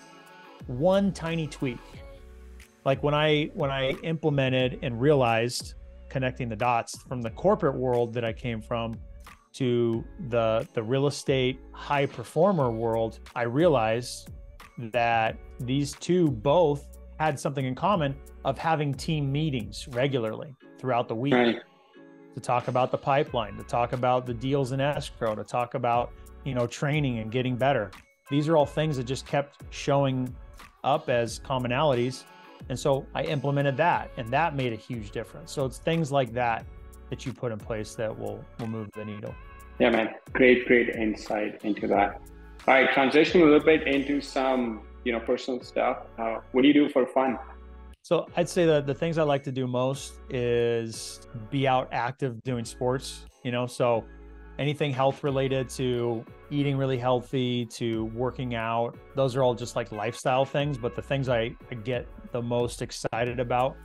[0.65, 1.77] one tiny tweak.
[2.83, 5.75] Like when I when I implemented and realized
[6.09, 8.95] connecting the dots from the corporate world that I came from
[9.53, 14.29] to the the real estate high performer world, I realized
[14.79, 16.87] that these two both
[17.19, 18.15] had something in common
[18.45, 21.59] of having team meetings regularly throughout the week right.
[22.33, 26.11] to talk about the pipeline, to talk about the deals in escrow, to talk about,
[26.45, 27.91] you know, training and getting better.
[28.29, 30.33] These are all things that just kept showing
[30.83, 32.23] up as commonalities.
[32.69, 35.51] And so I implemented that and that made a huge difference.
[35.51, 36.65] So it's things like that
[37.09, 39.33] that you put in place that will will move the needle.
[39.79, 40.09] Yeah, man.
[40.33, 42.21] Great, great insight into that.
[42.69, 46.05] All right, transition a little bit into some you know personal stuff.
[46.17, 47.37] Uh, what do you do for fun?
[48.01, 51.19] So i'd say that the things i like to do most is
[51.51, 53.65] be out active doing sports you know?
[53.65, 54.03] So
[54.57, 59.91] anything health related to eating really healthy to working out those are all just like
[59.91, 60.77] lifestyle things.
[60.77, 63.77] But the things I, I get the most excited about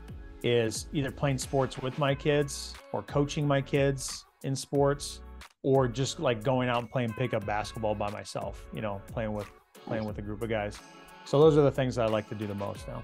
[0.42, 5.20] is either playing sports with my kids or coaching my kids in sports
[5.64, 9.50] or just like going out and playing pickup basketball by myself you know playing with
[9.84, 10.78] playing with a group of guys
[11.24, 13.02] so those are the things I like to do the most now.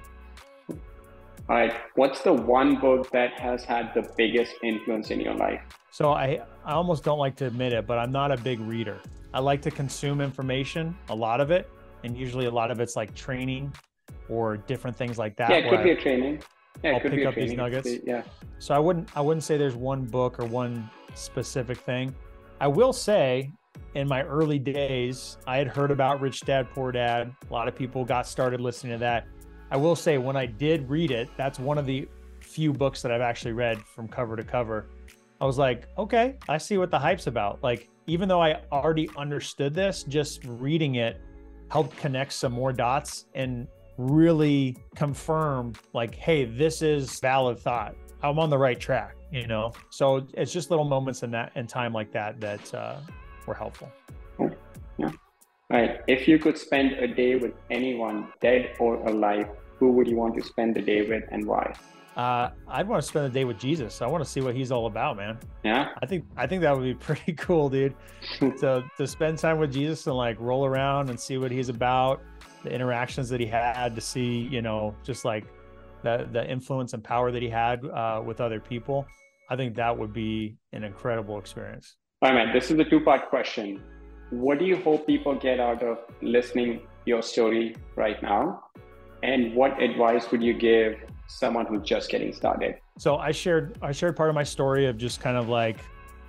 [1.49, 1.75] All right.
[1.95, 5.63] What's the one book that has had the biggest influence in your life?
[5.91, 9.01] So I, I almost don't like to admit it, but I'm not a big reader.
[9.33, 11.69] I like to consume information, a lot of it,
[12.05, 13.73] and usually a lot of it's like training
[14.29, 15.51] or different things like that.
[15.51, 16.43] Yeah, it could be a training.
[16.85, 17.89] Yeah, I'll pick up these nuggets.
[18.05, 18.23] Yeah.
[18.59, 22.15] So I wouldn't I wouldn't say there's one book or one specific thing.
[22.61, 23.51] I will say,
[23.95, 27.35] in my early days, I had heard about Rich Dad Poor Dad.
[27.49, 29.27] A lot of people got started listening to that.
[29.71, 32.07] I will say, when I did read it, that's one of the
[32.41, 34.91] few books that I've actually read from cover to cover.
[35.41, 37.63] I was like, okay, I see what the hype's about.
[37.63, 41.19] Like, even though I already understood this, just reading it
[41.71, 47.95] helped connect some more dots and really confirm, like, hey, this is valid thought.
[48.23, 49.73] I'm on the right track, you know?
[49.91, 52.97] So it's just little moments in that in time like that that uh,
[53.47, 53.91] were helpful.
[54.39, 55.11] Yeah.
[55.73, 56.01] All right.
[56.09, 60.35] If you could spend a day with anyone, dead or alive, who would you want
[60.37, 61.75] to spend the day with and why?
[62.17, 64.03] Uh, I'd want to spend the day with Jesus.
[64.03, 65.39] I want to see what he's all about, man.
[65.63, 65.91] Yeah.
[66.03, 67.95] I think I think that would be pretty cool, dude.
[68.39, 72.21] to to spend time with Jesus and like roll around and see what he's about,
[72.65, 75.45] the interactions that he had, to see, you know, just like
[76.03, 79.07] the the influence and power that he had uh, with other people.
[79.49, 81.97] I think that would be an incredible experience.
[82.23, 82.55] All right, man.
[82.55, 83.83] This is a two part question.
[84.31, 88.63] What do you hope people get out of listening your story right now?
[89.23, 90.97] And what advice would you give
[91.27, 92.77] someone who's just getting started?
[92.99, 95.79] So I shared I shared part of my story of just kind of like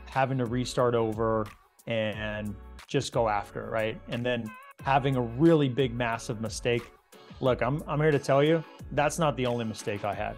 [0.10, 1.46] having to restart over
[1.88, 2.56] and
[2.88, 4.00] just go after, right?
[4.10, 4.52] And then
[4.84, 6.92] having a really big massive mistake.
[7.42, 8.64] Look, I'm I'm here to tell you
[8.94, 10.38] that's not the only mistake I had.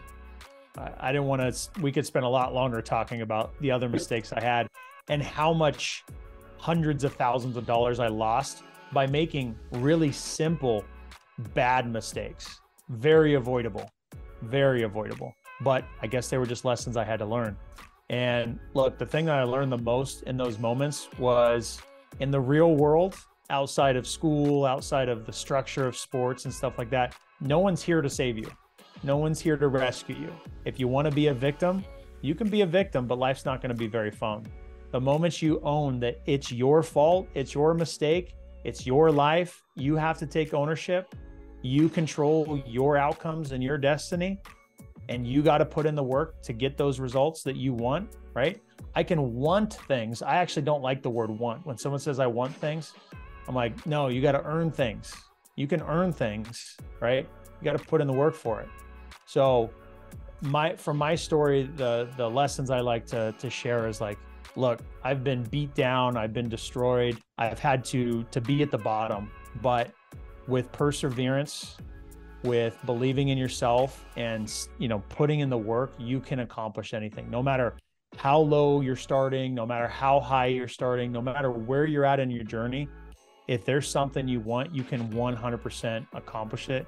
[0.78, 3.90] I, I didn't want to we could spend a lot longer talking about the other
[3.90, 4.68] mistakes I had
[5.10, 6.04] and how much
[6.58, 10.84] hundreds of thousands of dollars I lost by making really simple
[11.54, 12.62] bad mistakes.
[12.90, 13.90] Very avoidable
[14.44, 15.36] very avoidable.
[15.62, 17.58] But I guess they were just lessons I had to learn.
[18.10, 21.82] And look, the thing that I learned the most in those moments was
[22.20, 23.16] in the real world,
[23.50, 27.82] outside of school, outside of the structure of sports and stuff like that, no one's
[27.82, 28.50] here to save you.
[29.04, 30.34] No one's here to rescue you.
[30.66, 31.84] If you want to be a victim,
[32.22, 34.46] you can be a victim, but life's not going to be very fun.
[34.92, 39.96] The moment you own that it's your fault, it's your mistake, it's your life, you
[39.98, 41.14] have to take ownership
[41.64, 44.40] you control your outcomes and your destiny,
[45.10, 48.16] and you got to put in the work to get those results that you want,
[48.34, 48.62] right?
[48.96, 50.22] I can want things.
[50.22, 51.66] I actually don't like the word want.
[51.66, 52.94] When someone says I want things,
[53.48, 55.16] I'm like, no, you got to earn things.
[55.56, 57.28] You can earn things, right?
[57.60, 58.70] You got to put in the work for it.
[59.26, 59.70] So,
[60.42, 64.18] my from my story, the the lessons I like to to share is like,
[64.56, 68.78] look, I've been beat down, I've been destroyed, I've had to to be at the
[68.78, 69.32] bottom,
[69.62, 69.92] but
[70.48, 71.78] with perseverance
[72.44, 77.30] with believing in yourself and you know putting in the work you can accomplish anything
[77.30, 77.74] no matter
[78.18, 82.20] how low you're starting no matter how high you're starting no matter where you're at
[82.20, 82.88] in your journey
[83.48, 86.86] if there's something you want you can 100% accomplish it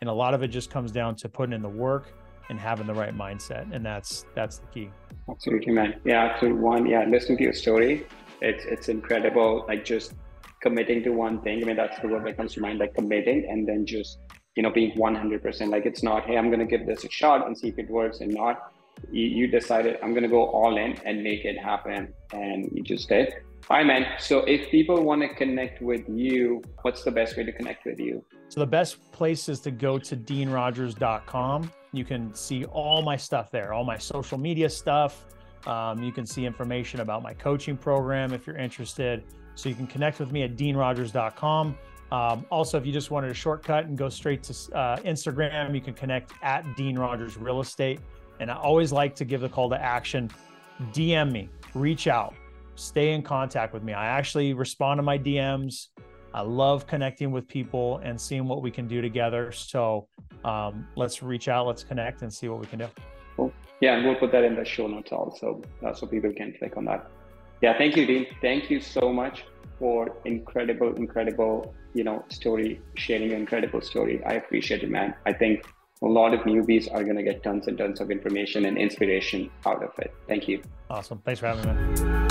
[0.00, 2.12] and a lot of it just comes down to putting in the work
[2.48, 4.90] and having the right mindset and that's that's the key
[5.30, 8.06] absolutely man yeah absolutely one yeah listening to your story
[8.40, 10.14] it's it's incredible like just
[10.60, 11.62] committing to one thing.
[11.62, 14.18] I mean, that's the word that comes to mind, like committing and then just,
[14.56, 15.70] you know, being 100%.
[15.70, 18.20] Like it's not, hey, I'm to give this a shot and see if it works
[18.20, 18.72] and not.
[19.12, 22.12] You, you decided, I'm to go all in and make it happen.
[22.32, 23.32] And you just did.
[23.70, 24.06] Right, man.
[24.18, 28.00] So if people want to connect with you, what's the best way to connect with
[28.00, 28.24] you?
[28.48, 31.70] So the best place is to go to deanrogers.com.
[31.92, 35.26] You can see all my stuff there, all my social media stuff.
[35.66, 39.24] Um, you can see information about my coaching program if you're interested.
[39.54, 41.76] So you can connect with me at deanrogers.com.
[42.10, 45.82] Um, also, if you just wanted a shortcut and go straight to uh, Instagram, you
[45.82, 48.00] can connect at Dean Rogers Real Estate.
[48.40, 50.30] And I always like to give the call to action
[50.92, 52.34] DM me, reach out,
[52.78, 53.92] stay in contact with me.
[53.92, 55.88] I actually respond to my DMs.
[56.32, 59.50] I love connecting with people and seeing what we can do together.
[59.52, 60.06] So
[60.44, 62.88] um, let's reach out, let's connect and see what we can do.
[63.36, 63.52] Cool.
[63.80, 66.76] Yeah, and we'll put that in the show notes also, uh, so people can click
[66.76, 67.10] on that.
[67.62, 68.26] Yeah, thank you, Dean.
[68.40, 69.44] Thank you so much
[69.78, 74.22] for incredible, incredible, you know, story sharing, incredible story.
[74.24, 75.14] I appreciate it, man.
[75.26, 75.64] I think
[76.02, 79.50] a lot of newbies are going to get tons and tons of information and inspiration
[79.66, 80.12] out of it.
[80.28, 80.62] Thank you.
[80.90, 81.18] Awesome.
[81.24, 82.27] Thanks for having me, man.